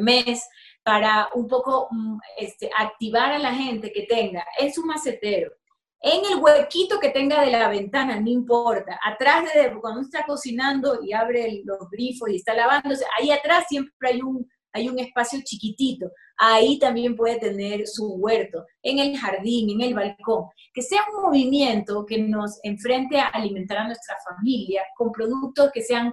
mes, 0.00 0.42
para 0.82 1.28
un 1.34 1.46
poco 1.46 1.88
mm, 1.90 2.18
este, 2.38 2.70
activar 2.76 3.32
a 3.32 3.38
la 3.38 3.54
gente 3.54 3.92
que 3.92 4.02
tenga 4.02 4.44
en 4.58 4.72
su 4.72 4.84
macetero, 4.84 5.52
en 6.00 6.24
el 6.30 6.38
huequito 6.40 6.98
que 7.00 7.10
tenga 7.10 7.42
de 7.42 7.50
la 7.50 7.68
ventana, 7.68 8.20
no 8.20 8.30
importa, 8.30 8.98
atrás 9.04 9.44
de 9.52 9.74
cuando 9.80 10.02
está 10.02 10.24
cocinando 10.26 11.00
y 11.02 11.12
abre 11.12 11.62
los 11.64 11.90
grifos 11.90 12.30
y 12.30 12.36
está 12.36 12.54
lavándose, 12.54 13.04
ahí 13.18 13.30
atrás 13.30 13.64
siempre 13.68 14.10
hay 14.10 14.22
un, 14.22 14.48
hay 14.72 14.88
un 14.88 14.98
espacio 14.98 15.40
chiquitito 15.42 16.10
ahí 16.38 16.78
también 16.78 17.16
puede 17.16 17.38
tener 17.38 17.86
su 17.86 18.14
huerto, 18.14 18.66
en 18.82 18.98
el 18.98 19.16
jardín, 19.16 19.70
en 19.70 19.80
el 19.80 19.94
balcón, 19.94 20.46
que 20.72 20.82
sea 20.82 21.02
un 21.14 21.24
movimiento 21.24 22.04
que 22.06 22.18
nos 22.18 22.58
enfrente 22.62 23.18
a 23.18 23.28
alimentar 23.28 23.78
a 23.78 23.86
nuestra 23.86 24.16
familia 24.28 24.82
con 24.96 25.12
productos 25.12 25.70
que 25.72 25.82
sean 25.82 26.12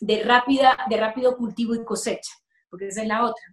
de, 0.00 0.22
rápida, 0.22 0.76
de 0.88 0.96
rápido 0.96 1.36
cultivo 1.36 1.74
y 1.74 1.84
cosecha, 1.84 2.32
porque 2.68 2.88
esa 2.88 3.02
es 3.02 3.08
la 3.08 3.24
otra, 3.24 3.44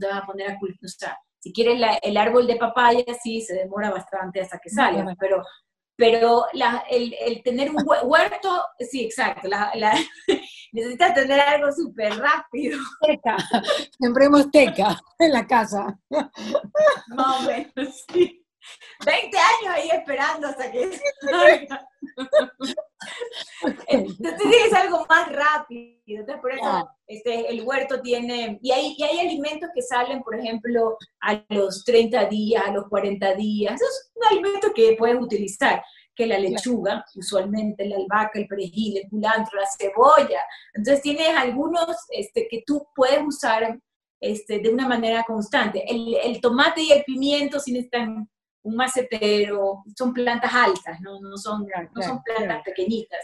te 0.00 0.06
vas 0.06 0.22
a 0.22 0.26
poner 0.26 0.50
a 0.50 0.58
cultivar, 0.58 1.16
si 1.38 1.52
quieres 1.52 1.80
el 2.02 2.16
árbol 2.16 2.46
de 2.46 2.56
papaya, 2.56 3.04
sí, 3.20 3.40
se 3.40 3.54
demora 3.54 3.90
bastante 3.90 4.40
hasta 4.40 4.58
que 4.58 4.70
salga, 4.70 5.04
pero 5.18 5.42
pero 5.96 6.46
el, 6.90 7.42
tener 7.44 7.70
un 7.70 7.84
huerto, 8.04 8.64
sí, 8.80 9.04
exacto, 9.04 9.48
necesitas 10.72 11.14
tener 11.14 11.40
algo 11.40 11.72
súper 11.72 12.12
rápido. 12.18 12.78
Teca, 13.06 13.36
sembremos 14.00 14.50
teca 14.50 15.00
en 15.18 15.32
la 15.32 15.46
casa. 15.46 15.98
Más 17.08 17.40
o 17.40 17.42
menos, 17.42 18.04
sí. 18.12 18.38
20 19.04 19.36
años 19.36 19.74
ahí 19.74 19.90
esperando 19.90 20.46
hasta 20.46 20.70
que 20.70 20.82
Entonces 23.88 24.38
tienes 24.38 24.72
algo 24.72 25.04
más 25.08 25.32
rápido. 25.32 25.98
Entonces, 26.06 26.40
por 26.40 26.52
eso 26.52 26.88
este, 27.06 27.50
el 27.50 27.62
huerto 27.62 28.00
tiene. 28.00 28.58
Y 28.62 28.70
hay, 28.70 28.94
y 28.96 29.02
hay 29.02 29.18
alimentos 29.20 29.70
que 29.74 29.82
salen, 29.82 30.22
por 30.22 30.38
ejemplo, 30.38 30.96
a 31.20 31.44
los 31.48 31.84
30 31.84 32.26
días, 32.26 32.64
a 32.64 32.72
los 32.72 32.88
40 32.88 33.34
días. 33.34 33.80
es 33.80 34.12
un 34.14 34.24
alimento 34.26 34.72
que 34.72 34.94
puedes 34.98 35.20
utilizar 35.20 35.82
que 36.14 36.26
la 36.26 36.38
lechuga, 36.38 37.04
usualmente 37.14 37.86
la 37.86 37.96
albahaca, 37.96 38.38
el 38.38 38.46
perejil, 38.46 38.98
el 38.98 39.08
culantro, 39.08 39.58
la 39.58 39.66
cebolla. 39.66 40.40
Entonces 40.74 41.02
tienes 41.02 41.28
algunos 41.36 41.96
este, 42.10 42.46
que 42.50 42.62
tú 42.66 42.86
puedes 42.94 43.22
usar 43.24 43.78
este, 44.20 44.58
de 44.60 44.68
una 44.68 44.86
manera 44.86 45.24
constante. 45.24 45.84
El, 45.88 46.14
el 46.22 46.40
tomate 46.40 46.82
y 46.82 46.92
el 46.92 47.04
pimiento 47.04 47.58
sí 47.58 47.72
necesitan 47.72 48.28
un 48.64 48.76
macetero, 48.76 49.82
son 49.96 50.12
plantas 50.12 50.52
altas, 50.54 51.00
no, 51.00 51.20
no, 51.20 51.36
son, 51.36 51.66
no 51.94 52.02
son 52.02 52.22
plantas 52.22 52.62
pequeñitas. 52.62 53.20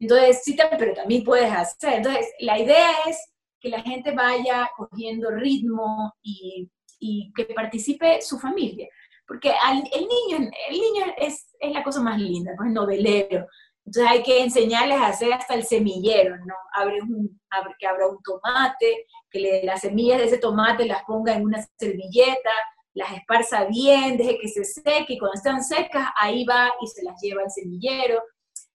Entonces, 0.00 0.42
sí, 0.44 0.56
pero 0.78 0.94
también 0.94 1.24
puedes 1.24 1.52
hacer. 1.52 1.94
Entonces, 1.94 2.26
la 2.38 2.58
idea 2.58 2.88
es 3.06 3.18
que 3.60 3.68
la 3.68 3.82
gente 3.82 4.12
vaya 4.12 4.70
cogiendo 4.76 5.30
ritmo 5.30 6.14
y, 6.22 6.70
y 6.98 7.32
que 7.34 7.46
participe 7.46 8.22
su 8.22 8.38
familia. 8.38 8.88
Porque 9.28 9.50
al, 9.50 9.76
el 9.92 10.08
niño, 10.08 10.50
el 10.70 10.80
niño 10.80 11.04
es, 11.18 11.54
es 11.60 11.72
la 11.72 11.84
cosa 11.84 12.00
más 12.00 12.18
linda, 12.18 12.52
¿no? 12.58 12.66
es 12.66 12.72
novelero. 12.72 13.46
Entonces 13.84 14.10
hay 14.10 14.22
que 14.22 14.42
enseñarles 14.42 14.98
a 14.98 15.08
hacer 15.08 15.32
hasta 15.32 15.54
el 15.54 15.64
semillero, 15.64 16.36
¿no? 16.38 16.54
Abre 16.74 17.00
un, 17.00 17.40
abre, 17.50 17.74
que 17.78 17.86
abra 17.86 18.08
un 18.08 18.18
tomate, 18.22 19.06
que 19.30 19.38
le, 19.38 19.62
las 19.64 19.80
semillas 19.80 20.18
de 20.18 20.24
ese 20.24 20.38
tomate 20.38 20.84
las 20.84 21.04
ponga 21.04 21.34
en 21.34 21.44
una 21.44 21.66
servilleta, 21.78 22.50
las 22.92 23.12
esparza 23.12 23.64
bien, 23.64 24.16
deje 24.16 24.38
que 24.38 24.48
se 24.48 24.64
seque 24.64 25.14
y 25.14 25.18
cuando 25.18 25.36
están 25.36 25.62
secas, 25.62 26.08
ahí 26.16 26.44
va 26.44 26.70
y 26.82 26.86
se 26.86 27.02
las 27.02 27.20
lleva 27.22 27.42
al 27.42 27.50
semillero. 27.50 28.22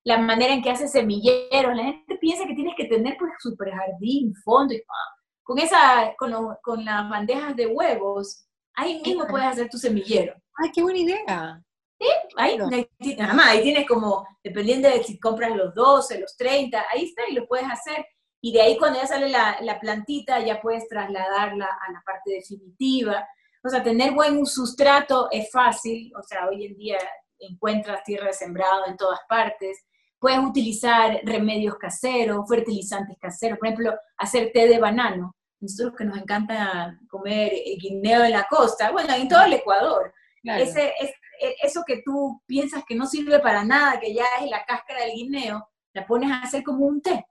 La 0.04 0.18
manera 0.18 0.54
en 0.54 0.62
que 0.62 0.72
hace 0.72 0.88
semillero, 0.88 1.74
la 1.74 1.84
gente 1.84 2.18
piensa 2.18 2.46
que 2.46 2.56
tienes 2.56 2.74
que 2.76 2.86
tener 2.86 3.16
pues 3.18 3.32
super 3.40 3.72
jardín, 3.72 4.34
fondo, 4.44 4.74
y, 4.74 4.78
ah, 4.78 5.16
con, 5.44 5.60
esa, 5.60 6.14
con, 6.18 6.34
con 6.62 6.86
las 6.86 7.10
bandejas 7.10 7.56
de 7.56 7.68
huevos, 7.68 8.48
ahí 8.76 9.02
mismo 9.06 9.28
puedes 9.28 9.48
hacer 9.48 9.70
tu 9.70 9.78
semillero. 9.78 10.34
¡Ay, 10.56 10.72
qué 10.74 10.82
buena 10.82 11.00
idea! 11.00 11.64
Sí, 12.00 12.08
ahí, 12.36 12.58
ahí 13.00 13.64
tienes 13.64 13.88
como, 13.88 14.28
dependiendo 14.44 14.90
de 14.90 15.04
si 15.04 15.20
compras 15.20 15.56
los 15.56 15.74
12, 15.74 16.20
los 16.20 16.36
30, 16.36 16.86
ahí 16.92 17.06
está 17.06 17.24
y 17.30 17.34
lo 17.34 17.48
puedes 17.48 17.68
hacer. 17.70 18.06
Y 18.42 18.52
de 18.52 18.62
ahí 18.62 18.78
cuando 18.78 19.00
ya 19.00 19.08
sale 19.08 19.30
la, 19.30 19.58
la 19.62 19.80
plantita, 19.80 20.40
ya 20.40 20.62
puedes 20.62 20.88
trasladarla 20.88 21.66
a 21.66 21.92
la 21.92 22.02
parte 22.06 22.32
definitiva. 22.32 23.26
O 23.64 23.70
sea, 23.70 23.82
tener 23.82 24.12
buen 24.12 24.46
sustrato 24.46 25.30
es 25.32 25.50
fácil, 25.50 26.12
o 26.18 26.24
sea, 26.24 26.50
hoy 26.50 26.66
en 26.66 26.76
día 26.76 26.98
encuentras 27.40 28.04
tierra 28.04 28.28
de 28.28 28.34
sembrado 28.34 28.88
en 28.88 28.98
todas 28.98 29.20
partes. 29.30 29.86
Puedes 30.20 30.40
utilizar 30.40 31.20
remedios 31.24 31.76
caseros, 31.76 32.48
fertilizantes 32.48 33.18
caseros, 33.20 33.60
por 33.60 33.68
ejemplo, 33.68 33.94
hacer 34.18 34.52
té 34.54 34.68
de 34.68 34.80
banano. 34.80 35.36
Nosotros 35.62 35.96
que 35.98 36.04
nos 36.04 36.18
encanta 36.18 37.00
comer 37.10 37.54
guineo 37.80 38.26
en 38.26 38.32
la 38.32 38.46
costa, 38.50 38.92
bueno, 38.92 39.14
en 39.14 39.30
todo 39.30 39.44
el 39.44 39.54
Ecuador. 39.54 40.14
Ese, 40.44 40.94
es, 41.00 41.10
e, 41.40 41.56
eso 41.64 41.84
que 41.86 42.02
tú 42.04 42.42
piensas 42.46 42.84
que 42.86 42.96
no 42.96 43.06
sirve 43.06 43.40
para 43.40 43.64
nada, 43.64 44.00
que 44.00 44.14
ya 44.14 44.26
es 44.42 44.50
la 44.50 44.66
cáscara 44.66 45.02
del 45.02 45.16
guineo, 45.16 45.68
la 45.94 46.06
pones 46.06 46.32
a 46.32 46.42
hacer 46.42 46.64
como 46.64 46.86
un 46.86 47.02
té, 47.02 47.26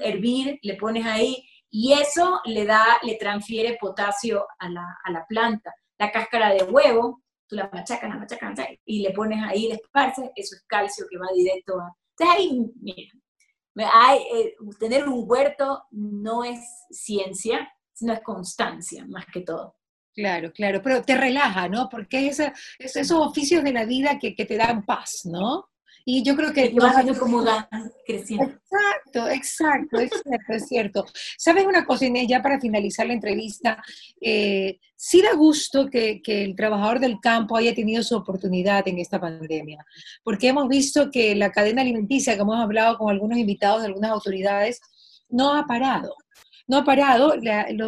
hervir, 0.00 0.58
le 0.62 0.74
pones 0.74 1.06
ahí 1.06 1.44
y 1.70 1.92
eso 1.92 2.40
le 2.44 2.64
da, 2.64 2.84
le 3.02 3.14
transfiere 3.16 3.78
potasio 3.80 4.46
a 4.58 4.68
la, 4.68 4.98
a 5.04 5.10
la 5.10 5.24
planta. 5.26 5.74
La 5.98 6.10
cáscara 6.10 6.52
de 6.52 6.64
huevo, 6.64 7.22
tú 7.46 7.56
la 7.56 7.70
machacas, 7.72 8.08
la 8.08 8.16
machacas, 8.16 8.58
y 8.84 9.02
le 9.02 9.12
pones 9.12 9.42
ahí, 9.42 9.68
le 9.68 9.74
esparces, 9.74 10.30
eso 10.34 10.56
es 10.56 10.64
calcio 10.66 11.06
que 11.08 11.18
va 11.18 11.26
directo 11.34 11.78
a... 11.78 11.94
Entonces 12.18 12.36
ahí, 12.36 12.72
mira, 12.80 13.12
eh, 13.76 14.54
tener 14.78 15.08
un 15.08 15.24
huerto 15.26 15.84
no 15.90 16.44
es 16.44 16.60
ciencia, 16.90 17.70
sino 17.92 18.12
es 18.12 18.20
constancia, 18.20 19.04
más 19.08 19.26
que 19.32 19.42
todo. 19.42 19.76
Claro, 20.14 20.52
claro, 20.52 20.80
pero 20.82 21.02
te 21.02 21.16
relaja, 21.16 21.68
¿no? 21.68 21.88
Porque 21.88 22.26
es, 22.26 22.40
es 22.40 22.96
esos 22.96 23.26
oficios 23.26 23.62
de 23.62 23.72
la 23.72 23.84
vida 23.84 24.18
que, 24.18 24.34
que 24.34 24.44
te 24.44 24.56
dan 24.56 24.84
paz, 24.84 25.22
¿no? 25.24 25.70
Y 26.04 26.22
yo 26.22 26.34
creo 26.34 26.52
que... 26.52 26.70
Vas 26.70 27.18
cómo 27.18 27.44
creciendo. 28.06 28.44
Exacto, 28.44 29.28
exacto, 29.28 30.00
es 30.00 30.10
cierto, 30.10 30.52
es 30.52 30.66
cierto. 30.66 31.06
¿Sabes 31.36 31.66
una 31.66 31.84
cosa, 31.84 32.06
Inés? 32.06 32.26
Ya 32.28 32.42
para 32.42 32.60
finalizar 32.60 33.06
la 33.06 33.12
entrevista, 33.12 33.82
eh, 34.20 34.78
sí 34.96 35.22
da 35.22 35.34
gusto 35.34 35.88
que, 35.88 36.20
que, 36.22 36.42
el 36.44 36.56
trabajador 36.56 37.00
del 37.00 37.20
campo 37.20 37.56
haya 37.56 37.74
tenido 37.74 38.02
su 38.02 38.16
oportunidad 38.16 38.86
en 38.88 38.98
esta 38.98 39.20
pandemia, 39.20 39.84
porque 40.24 40.48
hemos 40.48 40.68
visto 40.68 41.10
que 41.10 41.34
la 41.34 41.52
cadena 41.52 41.82
alimenticia, 41.82 42.36
como 42.38 42.54
hemos 42.54 42.64
hablado 42.64 42.98
con 42.98 43.10
algunos 43.10 43.38
invitados 43.38 43.82
de 43.82 43.88
algunas 43.88 44.10
autoridades, 44.10 44.80
no 45.28 45.54
ha 45.54 45.66
parado 45.66 46.14
no 46.70 46.78
ha 46.78 46.84
parado, 46.84 47.34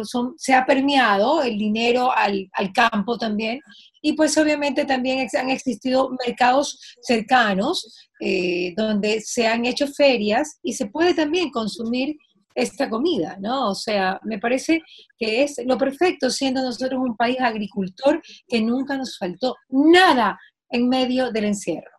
son, 0.03 0.33
se 0.37 0.53
ha 0.53 0.65
permeado 0.65 1.41
el 1.41 1.57
dinero 1.57 2.11
al, 2.11 2.49
al, 2.51 2.73
campo 2.73 3.17
también, 3.17 3.61
y 4.01 4.11
pues 4.11 4.37
obviamente 4.37 4.83
también 4.83 5.25
han 5.39 5.49
existido 5.49 6.09
mercados 6.25 6.77
cercanos 7.01 8.09
eh, 8.19 8.73
donde 8.75 9.21
se 9.21 9.47
han 9.47 9.65
hecho 9.65 9.87
ferias 9.87 10.59
y 10.61 10.73
se 10.73 10.87
puede 10.87 11.13
también 11.13 11.49
consumir 11.49 12.17
esta 12.55 12.89
comida, 12.89 13.37
¿no? 13.39 13.69
O 13.69 13.75
sea, 13.75 14.19
me 14.23 14.37
parece 14.37 14.81
que 15.17 15.43
es 15.43 15.61
lo 15.65 15.77
perfecto 15.77 16.29
siendo 16.29 16.61
nosotros 16.61 16.99
un 17.01 17.15
país 17.15 17.39
agricultor 17.39 18.21
que 18.49 18.59
nunca 18.59 18.97
nos 18.97 19.17
faltó 19.17 19.55
nada 19.69 20.37
en 20.69 20.89
medio 20.89 21.31
del 21.31 21.45
encierro. 21.45 21.92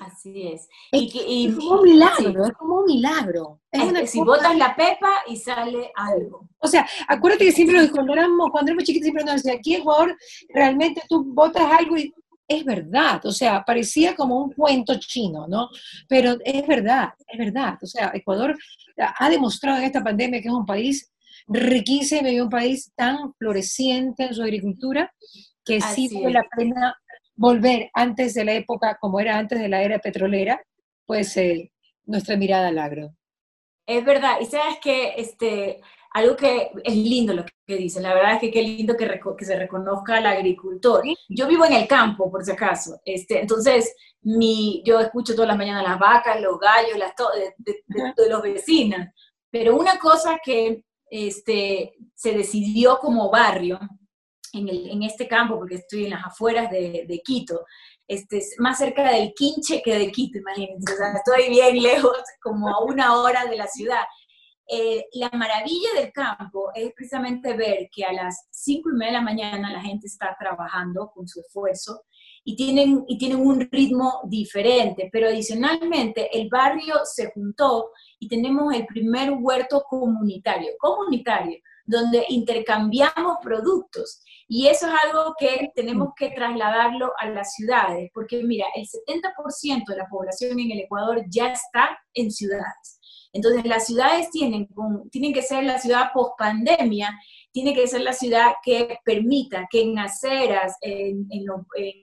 Así 0.00 0.48
es. 0.48 0.68
Y, 0.92 1.48
es 1.48 1.54
como 1.56 1.80
un 1.80 1.82
milagro, 1.82 2.46
es 2.46 2.52
como 2.52 2.80
un 2.80 2.84
milagro. 2.84 3.60
si 4.06 4.20
botas 4.20 4.56
la 4.56 4.74
pepa 4.76 5.22
y 5.26 5.36
sale 5.36 5.90
algo. 5.94 6.48
O 6.58 6.68
sea, 6.68 6.86
acuérdate 7.08 7.46
que 7.46 7.52
siempre 7.52 7.90
cuando 7.90 8.12
éramos, 8.12 8.50
cuando 8.50 8.70
éramos 8.70 8.84
chiquitos 8.84 9.04
siempre 9.04 9.24
nos 9.24 9.36
decían, 9.36 9.58
aquí 9.58 9.74
en 9.74 9.80
Ecuador 9.80 10.16
realmente 10.54 11.02
tú 11.08 11.24
botas 11.24 11.70
algo 11.72 11.96
y 11.96 12.12
es 12.46 12.64
verdad, 12.64 13.20
o 13.26 13.30
sea, 13.30 13.62
parecía 13.62 14.16
como 14.16 14.42
un 14.42 14.52
cuento 14.52 14.98
chino, 14.98 15.46
¿no? 15.46 15.68
Pero 16.08 16.38
es 16.42 16.66
verdad, 16.66 17.10
es 17.26 17.38
verdad. 17.38 17.76
O 17.82 17.86
sea, 17.86 18.10
Ecuador 18.14 18.56
ha 18.96 19.28
demostrado 19.28 19.78
en 19.78 19.84
esta 19.84 20.02
pandemia 20.02 20.40
que 20.40 20.48
es 20.48 20.54
un 20.54 20.64
país 20.64 21.12
riquísimo 21.46 22.28
y 22.28 22.40
un 22.40 22.48
país 22.48 22.90
tan 22.96 23.34
floreciente 23.34 24.24
en 24.24 24.34
su 24.34 24.42
agricultura 24.42 25.12
que 25.64 25.80
sí 25.80 26.08
vale 26.14 26.30
la 26.30 26.44
pena 26.56 26.96
volver 27.38 27.90
antes 27.94 28.34
de 28.34 28.44
la 28.44 28.52
época, 28.52 28.98
como 29.00 29.20
era 29.20 29.38
antes 29.38 29.60
de 29.60 29.68
la 29.68 29.82
era 29.82 30.00
petrolera, 30.00 30.60
pues 31.06 31.36
eh, 31.36 31.72
nuestra 32.04 32.36
mirada 32.36 32.68
al 32.68 32.78
agro. 32.78 33.14
Es 33.86 34.04
verdad, 34.04 34.38
y 34.40 34.44
sabes 34.44 34.78
que 34.82 35.14
este, 35.16 35.80
algo 36.12 36.36
que 36.36 36.70
es 36.84 36.94
lindo 36.94 37.32
lo 37.32 37.44
que 37.66 37.76
dice, 37.76 38.00
la 38.00 38.12
verdad 38.12 38.34
es 38.34 38.40
que 38.40 38.50
qué 38.50 38.60
lindo 38.60 38.96
que, 38.96 39.08
que 39.38 39.44
se 39.44 39.56
reconozca 39.56 40.16
al 40.16 40.26
agricultor. 40.26 41.04
Yo 41.28 41.46
vivo 41.46 41.64
en 41.64 41.74
el 41.74 41.88
campo, 41.88 42.30
por 42.30 42.44
si 42.44 42.50
acaso, 42.50 43.00
este, 43.04 43.40
entonces 43.40 43.94
mi, 44.22 44.82
yo 44.84 45.00
escucho 45.00 45.34
todas 45.34 45.48
las 45.48 45.56
mañanas 45.56 45.84
las 45.84 45.98
vacas, 45.98 46.40
los 46.40 46.58
gallos, 46.58 46.98
las 46.98 47.14
de, 47.56 47.84
de, 47.86 48.28
los 48.28 48.42
vecinos, 48.42 49.06
pero 49.50 49.76
una 49.76 49.98
cosa 49.98 50.38
que 50.44 50.82
este, 51.08 51.94
se 52.14 52.32
decidió 52.32 52.98
como 52.98 53.30
barrio, 53.30 53.78
en, 54.58 54.68
el, 54.68 54.90
en, 54.90 55.02
este 55.02 55.26
campo, 55.26 55.56
porque 55.56 55.76
estoy 55.76 56.04
en 56.04 56.10
las 56.10 56.24
afueras 56.24 56.70
de, 56.70 57.04
de 57.06 57.20
Quito, 57.24 57.64
este, 58.06 58.42
más 58.58 58.78
cerca 58.78 59.10
del 59.10 59.32
Quinche 59.34 59.82
que 59.82 59.98
de 59.98 60.10
Quito, 60.10 60.38
imagínense, 60.38 60.92
o 60.92 60.96
sea, 60.96 61.12
estoy 61.12 61.50
bien 61.50 61.82
lejos, 61.82 62.16
como 62.42 62.68
a 62.68 62.84
una 62.84 63.18
hora 63.20 63.44
de 63.46 63.56
la 63.56 63.66
ciudad. 63.66 64.02
Eh, 64.70 65.06
la 65.14 65.30
maravilla 65.30 65.88
del 65.96 66.12
campo 66.12 66.70
es 66.74 66.92
precisamente 66.94 67.56
ver 67.56 67.88
que 67.90 68.04
a 68.04 68.12
las 68.12 68.48
cinco 68.50 68.90
y 68.90 68.98
media 68.98 69.12
de 69.12 69.18
la 69.18 69.22
mañana 69.22 69.72
la 69.72 69.80
gente 69.80 70.06
está 70.06 70.36
trabajando 70.38 71.10
con 71.14 71.26
su 71.26 71.40
esfuerzo 71.40 72.02
y 72.44 72.54
tienen, 72.54 73.02
y 73.08 73.16
tienen 73.16 73.40
un 73.40 73.66
ritmo 73.70 74.20
diferente, 74.24 75.08
pero 75.10 75.28
adicionalmente 75.28 76.28
el 76.38 76.48
barrio 76.50 76.96
se 77.04 77.30
juntó 77.32 77.92
y 78.18 78.28
tenemos 78.28 78.74
el 78.74 78.84
primer 78.84 79.32
huerto 79.32 79.84
comunitario, 79.88 80.72
comunitario, 80.78 81.58
donde 81.88 82.26
intercambiamos 82.28 83.38
productos. 83.42 84.22
Y 84.46 84.68
eso 84.68 84.86
es 84.86 84.92
algo 85.04 85.34
que 85.38 85.70
tenemos 85.74 86.10
que 86.16 86.30
trasladarlo 86.30 87.12
a 87.18 87.28
las 87.30 87.54
ciudades, 87.54 88.10
porque 88.14 88.42
mira, 88.42 88.66
el 88.76 88.86
70% 88.86 89.84
de 89.86 89.96
la 89.96 90.06
población 90.06 90.60
en 90.60 90.70
el 90.70 90.80
Ecuador 90.80 91.22
ya 91.28 91.52
está 91.52 91.98
en 92.14 92.30
ciudades. 92.30 93.00
Entonces, 93.32 93.64
las 93.66 93.86
ciudades 93.86 94.30
tienen, 94.30 94.68
tienen 95.10 95.32
que 95.32 95.42
ser 95.42 95.64
la 95.64 95.78
ciudad 95.78 96.10
post 96.14 96.32
pandemia, 96.38 97.10
tiene 97.52 97.74
que 97.74 97.86
ser 97.86 98.02
la 98.02 98.12
ciudad 98.12 98.52
que 98.62 98.98
permita 99.04 99.66
que 99.70 99.82
en 99.82 99.98
aceras, 99.98 100.76
en, 100.82 101.26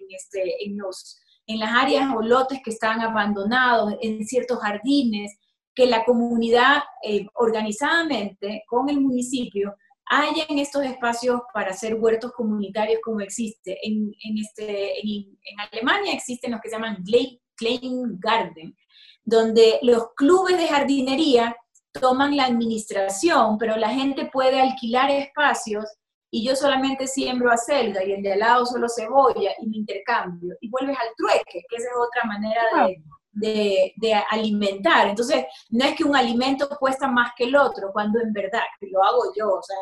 este, 0.09 0.55
los, 0.69 1.19
en 1.47 1.59
las 1.59 1.71
áreas 1.71 2.11
o 2.15 2.21
lotes 2.21 2.59
que 2.63 2.71
están 2.71 3.01
abandonados, 3.01 3.95
en 4.01 4.25
ciertos 4.25 4.59
jardines, 4.59 5.35
que 5.75 5.85
la 5.85 6.05
comunidad 6.05 6.83
eh, 7.03 7.27
organizadamente 7.33 8.63
con 8.67 8.89
el 8.89 9.01
municipio 9.01 9.75
haya 10.07 10.45
en 10.47 10.59
estos 10.59 10.83
espacios 10.85 11.41
para 11.53 11.71
hacer 11.71 11.95
huertos 11.95 12.31
comunitarios 12.31 12.99
como 13.03 13.19
existe. 13.21 13.77
En, 13.83 14.13
este, 14.38 14.99
en, 14.99 15.38
Alemania 15.71 16.13
existen 16.13 16.51
los 16.51 16.61
que 16.61 16.69
se 16.69 16.75
llaman 16.75 17.03
Klein 17.57 18.19
Garden, 18.19 18.75
donde 19.23 19.79
los 19.81 20.13
clubes 20.15 20.57
de 20.57 20.67
jardinería 20.67 21.55
toman 21.91 22.35
la 22.35 22.45
administración, 22.45 23.57
pero 23.57 23.77
la 23.77 23.89
gente 23.89 24.29
puede 24.31 24.61
alquilar 24.61 25.09
espacios 25.09 25.85
y 26.29 26.45
yo 26.45 26.55
solamente 26.55 27.07
siembro 27.07 27.51
acelga 27.51 28.03
y 28.03 28.11
el 28.11 28.21
de 28.21 28.33
al 28.33 28.39
lado 28.39 28.65
solo 28.65 28.88
cebolla 28.89 29.51
y 29.61 29.67
me 29.67 29.77
intercambio 29.77 30.55
y 30.59 30.69
vuelves 30.69 30.97
al 30.99 31.07
trueque, 31.15 31.63
que 31.69 31.75
esa 31.77 31.88
es 31.88 31.95
otra 31.95 32.25
manera 32.25 32.61
de, 32.88 33.01
de, 33.35 33.93
alimentar. 34.29 35.07
Entonces, 35.07 35.45
no 35.69 35.85
es 35.85 35.95
que 35.95 36.03
un 36.03 36.15
alimento 36.15 36.67
cuesta 36.79 37.07
más 37.07 37.31
que 37.37 37.45
el 37.45 37.55
otro, 37.55 37.91
cuando 37.91 38.19
en 38.19 38.33
verdad, 38.33 38.61
que 38.79 38.87
lo 38.87 39.03
hago 39.03 39.33
yo, 39.37 39.47
o 39.47 39.61
sea, 39.61 39.77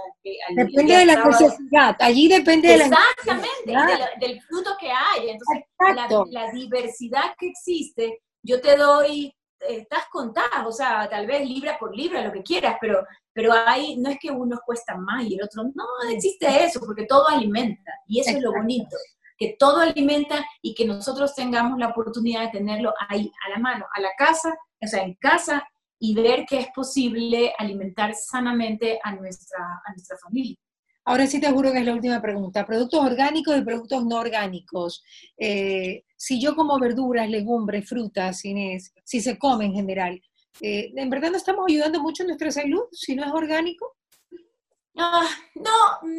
depende 0.55 0.97
de 0.97 1.05
la 1.05 1.23
necesidad, 1.23 1.95
allí 1.99 2.27
depende 2.27 2.67
de 2.69 2.77
la 2.77 2.85
Exactamente, 2.85 4.17
del 4.19 4.41
fruto 4.41 4.71
que 4.79 4.89
hay. 4.91 5.29
Entonces, 5.29 5.63
la, 5.79 6.25
la 6.29 6.51
diversidad 6.51 7.33
que 7.37 7.47
existe, 7.47 8.21
yo 8.41 8.59
te 8.59 8.75
doy 8.75 9.33
estás 9.67 10.05
contada, 10.11 10.67
o 10.67 10.71
sea, 10.71 11.07
tal 11.09 11.25
vez 11.25 11.47
libra 11.47 11.77
por 11.79 11.95
libra, 11.95 12.23
lo 12.23 12.31
que 12.31 12.43
quieras, 12.43 12.77
pero, 12.79 13.05
pero 13.31 13.53
hay, 13.53 13.97
no 13.97 14.09
es 14.09 14.17
que 14.19 14.31
uno 14.31 14.59
cuesta 14.65 14.95
más 14.95 15.23
y 15.23 15.35
el 15.35 15.43
otro, 15.43 15.63
no, 15.63 15.85
existe 16.09 16.63
eso, 16.63 16.79
porque 16.79 17.05
todo 17.05 17.27
alimenta, 17.29 17.91
y 18.07 18.19
eso 18.19 18.31
es 18.31 18.41
lo 18.41 18.51
bonito, 18.51 18.95
que 19.37 19.55
todo 19.57 19.79
alimenta 19.79 20.45
y 20.61 20.73
que 20.73 20.85
nosotros 20.85 21.35
tengamos 21.35 21.77
la 21.79 21.89
oportunidad 21.89 22.43
de 22.43 22.59
tenerlo 22.59 22.93
ahí, 23.09 23.31
a 23.45 23.49
la 23.49 23.59
mano, 23.59 23.85
a 23.93 24.01
la 24.01 24.11
casa, 24.17 24.55
o 24.81 24.87
sea, 24.87 25.03
en 25.03 25.15
casa, 25.15 25.67
y 25.99 26.15
ver 26.15 26.45
que 26.45 26.59
es 26.59 26.67
posible 26.75 27.53
alimentar 27.57 28.13
sanamente 28.13 28.99
a 29.03 29.15
nuestra, 29.15 29.81
a 29.85 29.91
nuestra 29.91 30.17
familia. 30.17 30.57
Ahora 31.05 31.27
sí 31.27 31.39
te 31.39 31.51
juro 31.51 31.71
que 31.71 31.79
es 31.79 31.85
la 31.85 31.93
última 31.93 32.21
pregunta. 32.21 32.65
Productos 32.65 32.99
orgánicos 33.01 33.57
y 33.57 33.61
productos 33.61 34.05
no 34.05 34.17
orgánicos. 34.17 35.03
Eh, 35.37 36.03
si 36.15 36.41
yo 36.41 36.55
como 36.55 36.79
verduras, 36.79 37.29
legumbres, 37.29 37.87
frutas, 37.87 38.39
si 38.39 39.21
se 39.21 39.37
come 39.37 39.65
en 39.65 39.73
general, 39.73 40.21
eh, 40.61 40.93
¿en 40.95 41.09
verdad 41.09 41.31
no 41.31 41.37
estamos 41.37 41.65
ayudando 41.67 42.01
mucho 42.01 42.23
a 42.23 42.27
nuestra 42.27 42.51
salud 42.51 42.83
si 42.91 43.15
no 43.15 43.25
es 43.25 43.31
orgánico? 43.31 43.95
Ah, 44.97 45.27
no, 45.55 46.09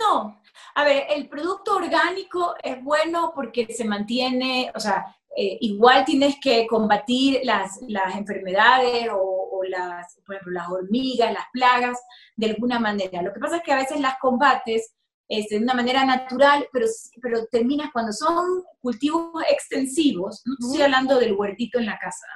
no. 0.00 0.42
A 0.74 0.84
ver, 0.84 1.04
el 1.10 1.28
producto 1.28 1.76
orgánico 1.76 2.54
es 2.62 2.82
bueno 2.82 3.32
porque 3.34 3.72
se 3.72 3.84
mantiene, 3.84 4.70
o 4.74 4.80
sea, 4.80 5.16
eh, 5.36 5.58
igual 5.60 6.04
tienes 6.04 6.36
que 6.40 6.66
combatir 6.66 7.40
las, 7.44 7.78
las 7.88 8.16
enfermedades 8.16 9.08
o, 9.12 9.62
las, 9.68 10.20
por 10.24 10.36
ejemplo, 10.36 10.52
las 10.52 10.68
hormigas, 10.68 11.32
las 11.32 11.46
plagas, 11.52 11.98
de 12.36 12.50
alguna 12.50 12.78
manera. 12.78 13.22
Lo 13.22 13.32
que 13.32 13.40
pasa 13.40 13.56
es 13.56 13.62
que 13.62 13.72
a 13.72 13.76
veces 13.76 14.00
las 14.00 14.16
combates 14.18 14.94
este, 15.28 15.56
de 15.56 15.64
una 15.64 15.74
manera 15.74 16.04
natural, 16.04 16.68
pero, 16.72 16.86
pero 17.20 17.46
terminas 17.46 17.90
cuando 17.92 18.12
son 18.12 18.62
cultivos 18.80 19.42
extensivos, 19.50 20.42
no 20.46 20.54
estoy 20.60 20.82
hablando 20.82 21.18
del 21.18 21.32
huertito 21.32 21.78
en 21.78 21.86
la 21.86 21.98
casa, 21.98 22.26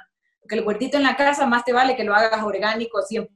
porque 0.51 0.59
el 0.59 0.67
huertito 0.67 0.97
en 0.97 1.03
la 1.03 1.15
casa 1.15 1.47
más 1.47 1.63
te 1.63 1.71
vale 1.71 1.95
que 1.95 2.03
lo 2.03 2.13
hagas 2.13 2.43
orgánico 2.43 2.99
100%, 2.99 3.29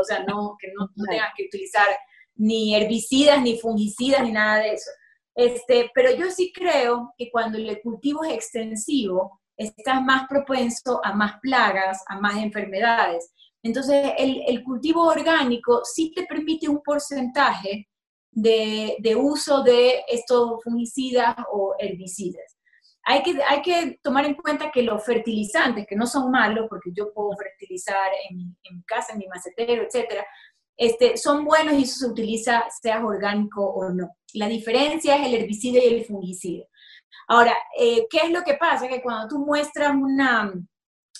o 0.00 0.04
sea, 0.04 0.24
no, 0.24 0.56
que 0.58 0.72
no, 0.76 0.90
tengas 1.08 1.30
que 1.36 1.44
utilizar 1.44 1.86
ni 2.34 2.74
herbicidas, 2.74 3.40
ni 3.40 3.60
fungicidas, 3.60 4.24
ni 4.24 4.32
nada 4.32 4.58
de 4.58 4.72
eso. 4.72 4.90
Este, 5.36 5.88
pero 5.94 6.10
yo 6.10 6.32
sí 6.32 6.52
creo 6.52 7.14
que 7.16 7.30
cuando 7.30 7.58
el 7.58 7.80
cultivo 7.80 8.24
es 8.24 8.32
extensivo, 8.32 9.40
estás 9.56 10.02
más 10.02 10.26
propenso 10.28 11.00
a 11.04 11.12
más 11.12 11.38
plagas, 11.40 12.02
a 12.08 12.18
más 12.18 12.36
enfermedades. 12.38 13.32
Entonces, 13.62 14.12
el, 14.18 14.42
el 14.48 14.64
cultivo 14.64 15.04
orgánico 15.04 15.82
sí 15.84 16.12
te 16.12 16.24
permite 16.24 16.68
un 16.68 16.82
porcentaje 16.82 17.88
de, 18.32 18.96
de, 18.98 19.14
uso 19.14 19.62
de 19.62 20.02
estos 20.08 20.60
fungicidas 20.64 21.36
o 21.52 21.76
herbicidas. 21.78 22.58
Hay 23.04 23.22
que, 23.22 23.40
hay 23.48 23.62
que 23.62 23.98
tomar 24.02 24.24
en 24.26 24.34
cuenta 24.34 24.70
que 24.70 24.82
los 24.82 25.04
fertilizantes, 25.04 25.86
que 25.88 25.96
no 25.96 26.06
son 26.06 26.30
malos, 26.30 26.66
porque 26.68 26.90
yo 26.94 27.12
puedo 27.12 27.36
fertilizar 27.36 28.10
en, 28.30 28.36
mi 28.36 28.82
casa, 28.84 29.12
en 29.12 29.18
mi 29.18 29.26
macetero, 29.26 29.82
etcétera, 29.82 30.24
este, 30.76 31.16
son 31.16 31.44
buenos 31.44 31.74
y 31.74 31.82
eso 31.82 31.98
se 31.98 32.06
utiliza, 32.06 32.64
sea 32.80 33.04
orgánico 33.04 33.64
o 33.64 33.90
no. 33.90 34.10
La 34.34 34.48
diferencia 34.48 35.16
es 35.16 35.26
el 35.26 35.34
herbicida 35.34 35.82
y 35.82 35.94
el 35.94 36.04
fungicida. 36.04 36.64
Ahora, 37.28 37.56
eh, 37.78 38.06
¿qué 38.10 38.18
es 38.24 38.30
lo 38.30 38.42
que 38.42 38.54
pasa? 38.54 38.88
Que 38.88 39.02
cuando 39.02 39.28
tú 39.28 39.38
muestras 39.44 39.94
una, 39.94 40.52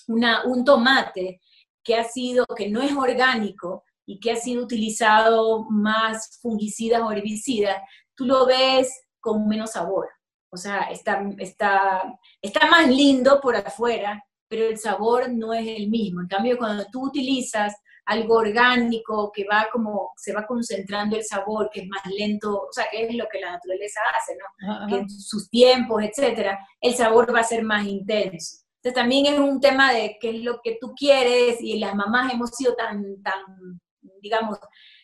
una, 0.08 0.44
un 0.44 0.64
tomate 0.64 1.40
que 1.82 1.96
ha 1.96 2.04
sido, 2.04 2.46
que 2.56 2.68
no 2.68 2.80
es 2.80 2.92
orgánico 2.92 3.84
y 4.06 4.20
que 4.20 4.32
ha 4.32 4.36
sido 4.36 4.62
utilizado 4.62 5.64
más 5.70 6.38
fungicidas 6.40 7.02
o 7.02 7.10
herbicidas, 7.10 7.78
tú 8.14 8.24
lo 8.24 8.46
ves 8.46 8.88
con 9.20 9.46
menos 9.48 9.72
sabor. 9.72 10.08
O 10.52 10.56
sea, 10.58 10.82
está, 10.90 11.24
está, 11.38 12.18
está 12.42 12.66
más 12.66 12.86
lindo 12.86 13.40
por 13.40 13.56
afuera, 13.56 14.22
pero 14.46 14.66
el 14.66 14.76
sabor 14.76 15.30
no 15.30 15.54
es 15.54 15.66
el 15.66 15.88
mismo. 15.88 16.20
En 16.20 16.28
cambio, 16.28 16.58
cuando 16.58 16.84
tú 16.92 17.06
utilizas 17.06 17.74
algo 18.04 18.34
orgánico, 18.34 19.32
que 19.32 19.46
va 19.50 19.68
como, 19.72 20.12
se 20.16 20.34
va 20.34 20.46
concentrando 20.46 21.16
el 21.16 21.24
sabor, 21.24 21.70
que 21.72 21.80
es 21.80 21.88
más 21.88 22.02
lento, 22.06 22.66
o 22.68 22.72
sea, 22.72 22.86
que 22.90 23.06
es 23.06 23.14
lo 23.14 23.26
que 23.32 23.40
la 23.40 23.52
naturaleza 23.52 24.00
hace, 24.14 24.36
¿no? 24.36 24.86
Que 24.88 24.96
en 24.96 25.08
sus 25.08 25.48
tiempos, 25.48 26.02
etcétera, 26.02 26.58
el 26.82 26.94
sabor 26.94 27.34
va 27.34 27.40
a 27.40 27.44
ser 27.44 27.62
más 27.62 27.86
intenso. 27.86 28.58
Entonces 28.76 29.00
también 29.00 29.32
es 29.32 29.38
un 29.38 29.58
tema 29.58 29.92
de 29.92 30.18
qué 30.20 30.30
es 30.30 30.42
lo 30.42 30.60
que 30.62 30.76
tú 30.78 30.92
quieres 30.94 31.60
y 31.60 31.78
las 31.78 31.94
mamás 31.94 32.32
hemos 32.32 32.50
sido 32.50 32.74
tan, 32.74 33.22
tan, 33.22 33.80
digamos, 34.20 34.58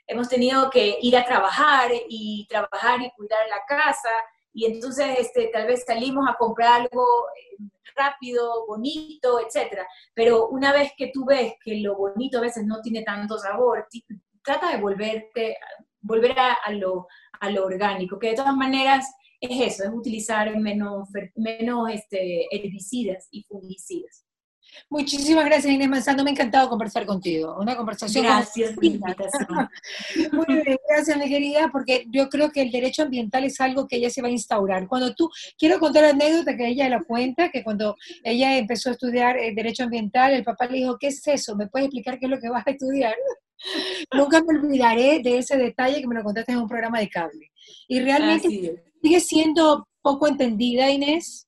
hemos 0.07 0.29
tenido 0.29 0.69
que 0.69 0.99
ir 1.01 1.17
a 1.17 1.25
trabajar 1.25 1.91
y 2.09 2.47
trabajar 2.51 3.01
y 3.01 3.11
cuidar 3.13 3.49
la 3.49 3.63
casa 3.67 4.11
y 4.59 4.67
entonces 4.67 5.21
este, 5.21 5.51
tal 5.53 5.69
vez 5.69 5.85
salimos 5.87 6.29
a 6.29 6.35
comprar 6.37 6.81
algo 6.81 7.07
eh, 7.29 7.65
rápido, 7.95 8.67
bonito, 8.67 9.39
etcétera. 9.39 9.87
Pero 10.15 10.49
una 10.49 10.73
vez 10.73 10.91
que 10.97 11.13
tú 11.15 11.25
ves 11.25 11.53
que 11.65 11.77
lo 11.77 11.97
bonito 11.97 12.39
a 12.39 12.41
veces 12.41 12.67
no 12.67 12.81
tiene 12.81 13.05
tanto 13.05 13.39
sabor, 13.39 13.87
trata 14.43 14.73
de 14.73 14.83
volverte, 14.83 15.57
volver 16.01 16.35
a, 16.37 16.73
lo, 16.73 17.07
a 17.39 17.51
lo 17.51 17.67
orgánico, 17.67 18.19
que 18.19 18.31
de 18.31 18.35
todas 18.35 18.57
maneras 18.57 19.07
es 19.41 19.75
eso, 19.75 19.85
es 19.85 19.91
utilizar 19.91 20.59
menos, 20.59 21.09
menos 21.37 21.91
este, 21.91 22.49
herbicidas 22.51 23.29
y 23.31 23.45
fungicidas. 23.45 24.25
Muchísimas 24.91 25.45
gracias, 25.45 25.73
Inés 25.73 25.89
Manzano. 25.89 26.25
Me 26.25 26.31
ha 26.31 26.33
encantado 26.33 26.69
conversar 26.69 27.07
contigo. 27.07 27.57
Una 27.61 27.77
conversación. 27.77 28.25
Gracias 28.25 28.75
invitación. 28.81 29.49
Muy 30.33 30.63
bien, 30.63 30.77
gracias, 30.89 31.17
mi 31.17 31.29
querida, 31.29 31.69
porque 31.73 32.07
yo 32.11 32.29
creo 32.29 32.51
que 32.51 32.63
el 32.63 32.71
derecho 32.71 33.03
ambiental 33.03 33.45
es 33.45 33.61
algo 33.61 33.87
que 33.87 33.97
ella 33.97 34.11
se 34.11 34.23
va 34.23 34.29
a 34.29 34.33
instaurar. 34.33 34.87
Cuando 34.89 35.15
tú, 35.15 35.31
quiero 35.59 35.79
contar 35.79 36.05
la 36.05 36.11
anécdota 36.11 36.57
que 36.57 36.69
ella 36.69 36.89
la 36.89 37.03
cuenta, 37.03 37.51
que 37.51 37.63
cuando 37.63 37.97
ella 38.25 38.57
empezó 38.57 38.91
a 38.91 38.93
estudiar 38.93 39.39
el 39.39 39.55
derecho 39.55 39.85
ambiental, 39.85 40.33
el 40.33 40.45
papá 40.45 40.67
le 40.67 40.79
dijo, 40.79 40.97
¿qué 40.99 41.09
es 41.09 41.27
eso? 41.27 41.57
¿Me 41.57 41.69
puedes 41.69 41.87
explicar 41.87 42.19
qué 42.19 42.27
es 42.27 42.31
lo 42.31 42.41
que 42.41 42.49
vas 42.49 42.67
a 42.67 42.71
estudiar? 42.71 43.15
Nunca 44.15 44.43
me 44.43 44.59
olvidaré 44.59 45.21
de 45.21 45.39
ese 45.39 45.57
detalle 45.57 46.01
que 46.01 46.07
me 46.07 46.15
lo 46.15 46.23
contaste 46.23 46.53
en 46.53 46.59
un 46.59 46.69
programa 46.69 47.01
de 47.01 47.09
cable. 47.09 47.51
Y 47.89 48.01
realmente 48.01 48.49
sigue 49.03 49.21
siendo 49.21 49.89
poco 50.03 50.29
entendida, 50.29 50.91
Inés. 50.91 51.48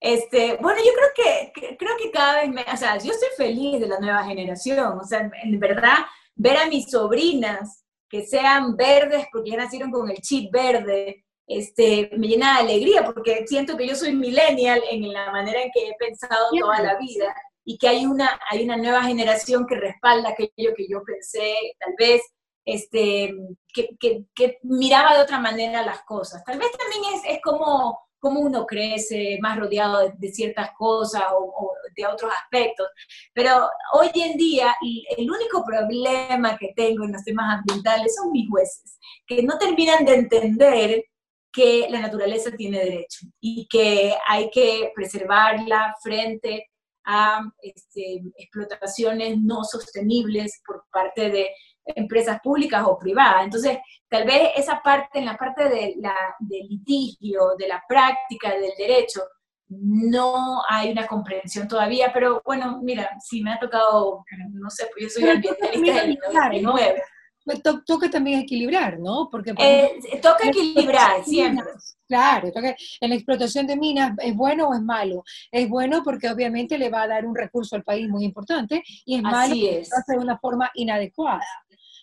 Este, 0.00 0.56
bueno, 0.56 0.80
yo 0.82 0.92
creo 0.94 1.52
que, 1.52 1.76
creo 1.76 1.96
que 1.98 2.10
cada 2.10 2.40
vez, 2.40 2.48
me, 2.48 2.62
o 2.62 2.76
sea, 2.76 2.96
yo 2.96 3.12
estoy 3.12 3.28
feliz 3.36 3.80
de 3.80 3.86
la 3.86 4.00
nueva 4.00 4.24
generación, 4.24 4.98
o 4.98 5.04
sea, 5.04 5.30
en 5.42 5.60
verdad, 5.60 5.98
ver 6.34 6.56
a 6.56 6.66
mis 6.66 6.90
sobrinas 6.90 7.84
que 8.08 8.26
sean 8.26 8.76
verdes 8.76 9.26
porque 9.30 9.50
ya 9.50 9.58
nacieron 9.58 9.90
con 9.90 10.10
el 10.10 10.16
chip 10.22 10.50
verde, 10.50 11.26
este, 11.46 12.10
me 12.16 12.28
llena 12.28 12.54
de 12.54 12.60
alegría 12.60 13.04
porque 13.04 13.46
siento 13.46 13.76
que 13.76 13.86
yo 13.86 13.94
soy 13.94 14.14
millennial 14.14 14.82
en 14.90 15.12
la 15.12 15.30
manera 15.32 15.62
en 15.62 15.70
que 15.70 15.88
he 15.88 15.94
pensado 15.98 16.48
toda 16.58 16.80
la 16.80 16.96
vida 16.96 17.34
y 17.64 17.76
que 17.76 17.88
hay 17.88 18.06
una, 18.06 18.40
hay 18.50 18.64
una 18.64 18.78
nueva 18.78 19.02
generación 19.02 19.66
que 19.66 19.74
respalda 19.74 20.30
aquello 20.30 20.74
que 20.74 20.86
yo 20.88 21.02
pensé, 21.04 21.54
tal 21.78 21.94
vez, 21.98 22.22
este, 22.64 23.34
que, 23.74 23.90
que, 23.98 24.24
que 24.34 24.58
miraba 24.62 25.16
de 25.16 25.22
otra 25.22 25.38
manera 25.38 25.82
las 25.84 26.02
cosas. 26.04 26.42
Tal 26.44 26.58
vez 26.58 26.70
también 26.72 27.14
es, 27.14 27.36
es 27.36 27.42
como 27.42 27.98
cómo 28.20 28.40
uno 28.40 28.66
crece 28.66 29.38
más 29.40 29.58
rodeado 29.58 30.12
de, 30.16 30.32
ciertas 30.32 30.70
cosas 30.78 31.24
o, 31.36 31.72
de 31.96 32.06
otros 32.06 32.32
aspectos. 32.42 32.86
Pero 33.34 33.68
hoy 33.94 34.10
en 34.14 34.36
día 34.36 34.76
el 35.16 35.30
único 35.30 35.64
problema 35.64 36.56
que 36.56 36.72
tengo 36.76 37.04
en 37.04 37.12
los 37.12 37.24
temas 37.24 37.58
ambientales 37.58 38.14
son 38.14 38.30
mis 38.30 38.48
jueces, 38.48 38.98
que 39.26 39.42
no 39.42 39.58
terminan 39.58 40.04
de 40.04 40.14
entender 40.14 41.04
que 41.52 41.88
la 41.90 42.00
naturaleza 42.00 42.52
tiene 42.52 42.78
derecho 42.78 43.26
y 43.40 43.66
que 43.68 44.14
hay 44.28 44.50
que 44.50 44.92
preservarla 44.94 45.96
frente 46.00 46.70
a 47.04 47.42
este, 47.62 48.22
explotaciones 48.36 49.38
no 49.38 49.64
sostenibles 49.64 50.60
por 50.64 50.84
parte 50.92 51.30
de 51.30 51.50
empresas 51.84 52.40
públicas 52.40 52.84
o 52.86 52.98
privadas. 52.98 53.44
Entonces, 53.44 53.78
tal 54.08 54.24
vez 54.24 54.50
esa 54.56 54.80
parte, 54.82 55.18
en 55.18 55.26
la 55.26 55.36
parte 55.36 55.68
de 55.68 55.94
la, 55.98 56.14
del 56.38 56.66
litigio, 56.68 57.54
de 57.58 57.68
la 57.68 57.82
práctica 57.86 58.50
del 58.50 58.72
derecho, 58.76 59.22
no 59.70 60.62
hay 60.68 60.90
una 60.90 61.06
comprensión 61.06 61.68
todavía, 61.68 62.10
pero 62.12 62.42
bueno, 62.44 62.80
mira, 62.82 63.08
si 63.20 63.40
me 63.42 63.52
ha 63.52 63.58
tocado, 63.58 64.24
no 64.52 64.68
sé, 64.68 64.88
pues 64.92 65.04
yo 65.14 65.20
soy 65.20 65.30
ambientalista 65.30 66.02
del 66.02 66.18
99. 66.62 67.02
Pues 67.42 67.62
toca 67.62 68.10
también 68.10 68.40
equilibrar, 68.40 68.98
¿no? 68.98 69.28
Porque 69.30 69.54
eh, 69.56 69.98
toca 70.20 70.48
equilibrar 70.48 71.24
siempre. 71.24 71.64
Claro, 72.06 72.52
toca, 72.52 72.76
en 73.00 73.08
la 73.08 73.14
explotación 73.14 73.66
de 73.66 73.76
minas 73.76 74.12
es 74.18 74.34
bueno 74.36 74.68
o 74.68 74.74
es 74.74 74.82
malo. 74.82 75.24
Es 75.50 75.68
bueno 75.68 76.02
porque 76.04 76.28
obviamente 76.28 76.76
le 76.76 76.90
va 76.90 77.02
a 77.02 77.08
dar 77.08 77.24
un 77.24 77.34
recurso 77.34 77.76
al 77.76 77.82
país 77.82 78.08
muy 78.08 78.24
importante 78.24 78.82
y 79.06 79.16
es 79.16 79.22
malo 79.22 79.48
porque 79.48 79.82
lo 79.90 79.96
hace 79.96 80.12
de 80.12 80.18
una 80.18 80.38
forma 80.38 80.70
inadecuada 80.74 81.40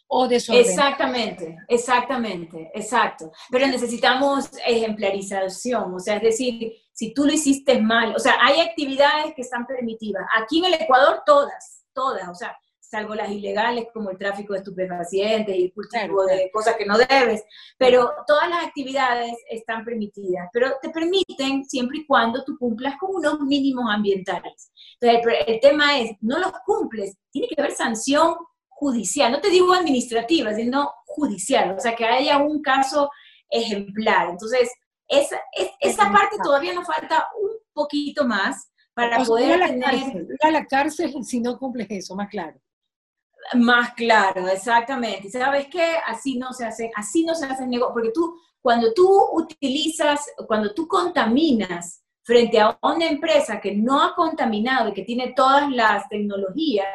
o 0.07 0.25
Exactamente, 0.25 1.57
exactamente, 1.67 2.71
exacto. 2.73 3.31
Pero 3.49 3.67
necesitamos 3.67 4.49
ejemplarización, 4.65 5.93
o 5.93 5.99
sea, 5.99 6.15
es 6.15 6.23
decir, 6.23 6.73
si 6.93 7.13
tú 7.13 7.25
lo 7.25 7.33
hiciste 7.33 7.81
mal, 7.81 8.15
o 8.15 8.19
sea, 8.19 8.35
hay 8.41 8.61
actividades 8.61 9.33
que 9.35 9.41
están 9.41 9.65
permitidas. 9.65 10.25
Aquí 10.41 10.59
en 10.59 10.65
el 10.65 10.73
Ecuador 10.75 11.21
todas, 11.25 11.83
todas, 11.93 12.27
o 12.29 12.35
sea, 12.35 12.57
salvo 12.79 13.15
las 13.15 13.29
ilegales 13.29 13.87
como 13.93 14.09
el 14.09 14.17
tráfico 14.17 14.53
de 14.53 14.59
estupefacientes 14.59 15.55
y 15.55 15.65
el 15.65 15.73
cultivo 15.73 16.25
de 16.25 16.49
cosas 16.53 16.75
que 16.77 16.85
no 16.85 16.97
debes, 16.97 17.43
pero 17.77 18.13
todas 18.25 18.49
las 18.49 18.65
actividades 18.65 19.33
están 19.49 19.83
permitidas, 19.83 20.47
pero 20.53 20.71
te 20.81 20.89
permiten 20.89 21.65
siempre 21.65 21.99
y 21.99 22.05
cuando 22.05 22.45
tú 22.45 22.57
cumplas 22.57 22.95
con 22.97 23.13
unos 23.13 23.41
mínimos 23.41 23.85
ambientales. 23.89 24.71
Entonces, 25.01 25.37
el, 25.47 25.55
el 25.55 25.59
tema 25.59 25.99
es, 25.99 26.11
no 26.21 26.39
los 26.39 26.53
cumples, 26.65 27.17
tiene 27.29 27.49
que 27.49 27.61
haber 27.61 27.73
sanción 27.73 28.35
judicial, 28.79 29.31
no 29.31 29.41
te 29.41 29.49
digo 29.49 29.73
administrativa, 29.73 30.53
sino 30.53 30.93
judicial, 31.07 31.75
o 31.75 31.79
sea, 31.79 31.95
que 31.95 32.05
haya 32.05 32.37
un 32.37 32.61
caso 32.61 33.09
ejemplar. 33.49 34.29
Entonces, 34.29 34.69
esa, 35.07 35.41
esa 35.79 36.11
parte 36.11 36.37
todavía 36.43 36.73
nos 36.73 36.85
falta 36.85 37.27
un 37.41 37.57
poquito 37.73 38.23
más 38.25 38.69
para 38.93 39.23
poder 39.23 39.57
ir 39.57 39.63
a 39.63 39.67
la 39.67 39.79
Cárcel, 39.79 40.27
a 40.41 40.51
la 40.51 40.65
cárcel 40.65 41.13
si 41.23 41.39
no 41.39 41.57
cumples 41.57 41.87
eso, 41.89 42.15
más 42.15 42.29
claro. 42.29 42.59
Más 43.53 43.93
claro, 43.93 44.47
exactamente. 44.47 45.29
¿Sabes 45.29 45.67
qué? 45.71 45.93
Así 46.05 46.37
no 46.37 46.53
se 46.53 46.65
hace, 46.65 46.91
así 46.95 47.23
no 47.23 47.33
se 47.33 47.45
hace 47.45 47.65
negocio, 47.65 47.93
porque 47.93 48.11
tú, 48.11 48.39
cuando 48.61 48.93
tú 48.93 49.09
utilizas, 49.33 50.21
cuando 50.47 50.73
tú 50.73 50.87
contaminas 50.87 52.03
frente 52.23 52.59
a 52.59 52.77
una 52.83 53.07
empresa 53.07 53.59
que 53.59 53.75
no 53.75 54.03
ha 54.03 54.13
contaminado 54.13 54.89
y 54.89 54.93
que 54.93 55.03
tiene 55.03 55.33
todas 55.33 55.71
las 55.71 56.07
tecnologías, 56.09 56.87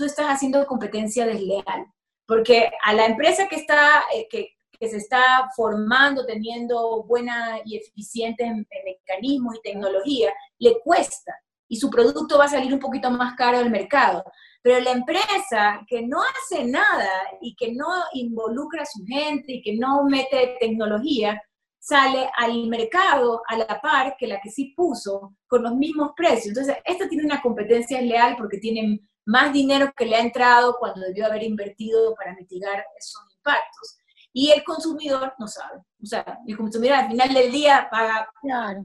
tú 0.00 0.06
estás 0.06 0.28
haciendo 0.28 0.66
competencia 0.66 1.26
desleal, 1.26 1.84
porque 2.26 2.70
a 2.82 2.94
la 2.94 3.04
empresa 3.04 3.46
que, 3.48 3.56
está, 3.56 4.04
eh, 4.14 4.26
que, 4.30 4.48
se 4.88 4.96
está 4.96 5.50
formando, 5.54 6.24
teniendo 6.24 7.02
buena 7.02 7.58
y 7.66 7.76
eficiente 7.76 8.50
mecanismos 8.86 9.56
y 9.56 9.60
tecnología, 9.60 10.32
le 10.58 10.80
cuesta 10.82 11.34
y 11.68 11.76
su 11.76 11.90
producto 11.90 12.38
va 12.38 12.46
a 12.46 12.48
salir 12.48 12.72
un 12.72 12.80
poquito 12.80 13.10
más 13.10 13.36
caro 13.36 13.58
del 13.58 13.68
mercado. 13.68 14.24
Pero 14.62 14.80
la 14.80 14.92
empresa 14.92 15.82
que 15.86 16.00
no 16.00 16.22
hace 16.22 16.64
nada 16.64 17.10
y 17.42 17.54
que 17.54 17.72
no 17.74 17.88
involucra 18.14 18.82
a 18.82 18.86
su 18.86 19.04
gente 19.04 19.52
y 19.52 19.62
que 19.62 19.76
no 19.76 20.04
mete 20.04 20.56
tecnología, 20.58 21.40
sale 21.78 22.30
al 22.38 22.68
mercado 22.68 23.42
a 23.46 23.58
la 23.58 23.80
par 23.82 24.16
que 24.18 24.26
la 24.26 24.40
que 24.40 24.50
sí 24.50 24.72
puso 24.74 25.36
con 25.46 25.62
los 25.62 25.74
mismos 25.74 26.12
precios. 26.16 26.48
Entonces, 26.48 26.78
esto 26.86 27.06
tiene 27.06 27.24
una 27.24 27.42
competencia 27.42 27.98
desleal 27.98 28.36
porque 28.36 28.56
tienen 28.56 29.09
más 29.26 29.52
dinero 29.52 29.92
que 29.96 30.06
le 30.06 30.16
ha 30.16 30.20
entrado 30.20 30.76
cuando 30.78 31.00
debió 31.00 31.26
haber 31.26 31.42
invertido 31.42 32.14
para 32.14 32.34
mitigar 32.34 32.84
esos 32.98 33.22
impactos. 33.34 33.98
Y 34.32 34.50
el 34.50 34.62
consumidor 34.62 35.34
no 35.38 35.48
sabe. 35.48 35.78
O 36.02 36.06
sea, 36.06 36.38
el 36.46 36.56
consumidor 36.56 36.96
al 36.96 37.08
final 37.08 37.34
del 37.34 37.50
día 37.50 37.88
paga 37.90 38.30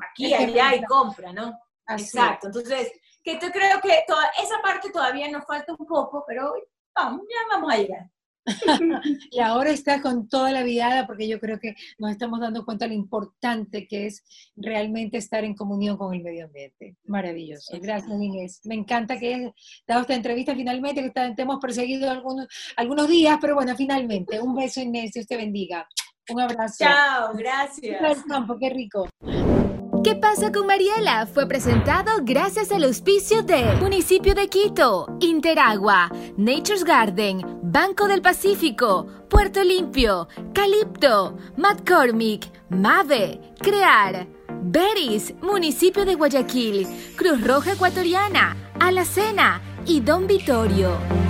aquí, 0.10 0.34
allá 0.34 0.76
y 0.76 0.84
compra, 0.84 1.32
¿no? 1.32 1.58
Exacto. 1.88 2.48
Entonces, 2.48 2.92
que 3.24 3.40
yo 3.40 3.52
creo 3.52 3.80
que 3.82 4.04
toda, 4.08 4.26
esa 4.42 4.62
parte 4.62 4.90
todavía 4.92 5.30
nos 5.30 5.46
falta 5.46 5.74
un 5.78 5.86
poco, 5.86 6.24
pero 6.28 6.54
vamos, 6.96 7.22
ya 7.30 7.56
vamos 7.56 7.74
a 7.74 7.78
llegar. 7.78 8.10
y 9.32 9.40
ahora 9.40 9.72
está 9.72 10.02
con 10.02 10.28
toda 10.28 10.52
la 10.52 10.64
vida 10.64 11.06
porque 11.08 11.28
yo 11.28 11.40
creo 11.40 11.60
que 11.60 11.76
nos 11.98 12.12
estamos 12.12 12.40
dando 12.40 12.66
cuenta 12.66 12.86
de 12.86 12.90
lo 12.90 12.96
importante 12.96 13.88
que 13.88 14.08
es 14.08 14.24
realmente 14.56 15.18
estar 15.18 15.44
en 15.44 15.56
comunión 15.56 15.98
con 15.98 16.14
el 16.14 16.24
medio 16.24 16.46
ambiente. 16.46 16.96
Maravilloso. 17.06 17.78
Gracias, 17.82 18.22
Inés. 18.22 18.62
Me 18.66 18.76
encanta 18.76 19.18
que 19.18 19.34
hayas 19.34 19.54
dado 19.88 20.02
esta 20.02 20.16
entrevista 20.16 20.56
finalmente, 20.56 21.02
que 21.02 21.10
te 21.10 21.42
hemos 21.42 21.60
perseguido 21.60 22.10
algunos, 22.10 22.48
algunos 22.78 23.08
días, 23.08 23.38
pero 23.42 23.56
bueno, 23.56 23.76
finalmente. 23.76 24.40
Un 24.40 24.56
beso, 24.56 24.82
Inés. 24.82 25.14
Dios 25.14 25.28
te 25.28 25.38
bendiga. 25.38 25.88
Un 26.30 26.42
abrazo. 26.42 26.78
Chao, 26.80 27.34
gracias. 27.36 28.24
campo, 28.28 28.58
qué 28.60 28.70
rico. 28.70 29.08
¿Qué 30.06 30.16
pasa 30.16 30.52
con 30.52 30.68
Mariela? 30.68 31.26
Fue 31.26 31.48
presentado 31.48 32.20
gracias 32.22 32.72
al 32.72 32.84
auspicio 32.84 33.42
de 33.42 33.76
Municipio 33.78 34.36
de 34.36 34.48
Quito, 34.50 35.08
Interagua, 35.20 36.12
Nature's 36.38 36.84
Garden, 36.84 37.42
Banco 37.64 38.08
del 38.08 38.22
Pacífico, 38.22 39.08
Puerto 39.32 39.64
Limpio, 39.64 40.28
Calipto, 40.54 41.36
McCormick, 41.58 42.52
Mave, 42.70 43.42
Crear, 43.60 44.28
Beris, 44.62 45.34
Municipio 45.42 46.06
de 46.06 46.14
Guayaquil, 46.14 46.88
Cruz 47.16 47.44
Roja 47.44 47.74
Ecuatoriana, 47.74 48.56
Alacena 48.80 49.60
y 49.88 50.02
Don 50.02 50.28
Vittorio. 50.28 51.25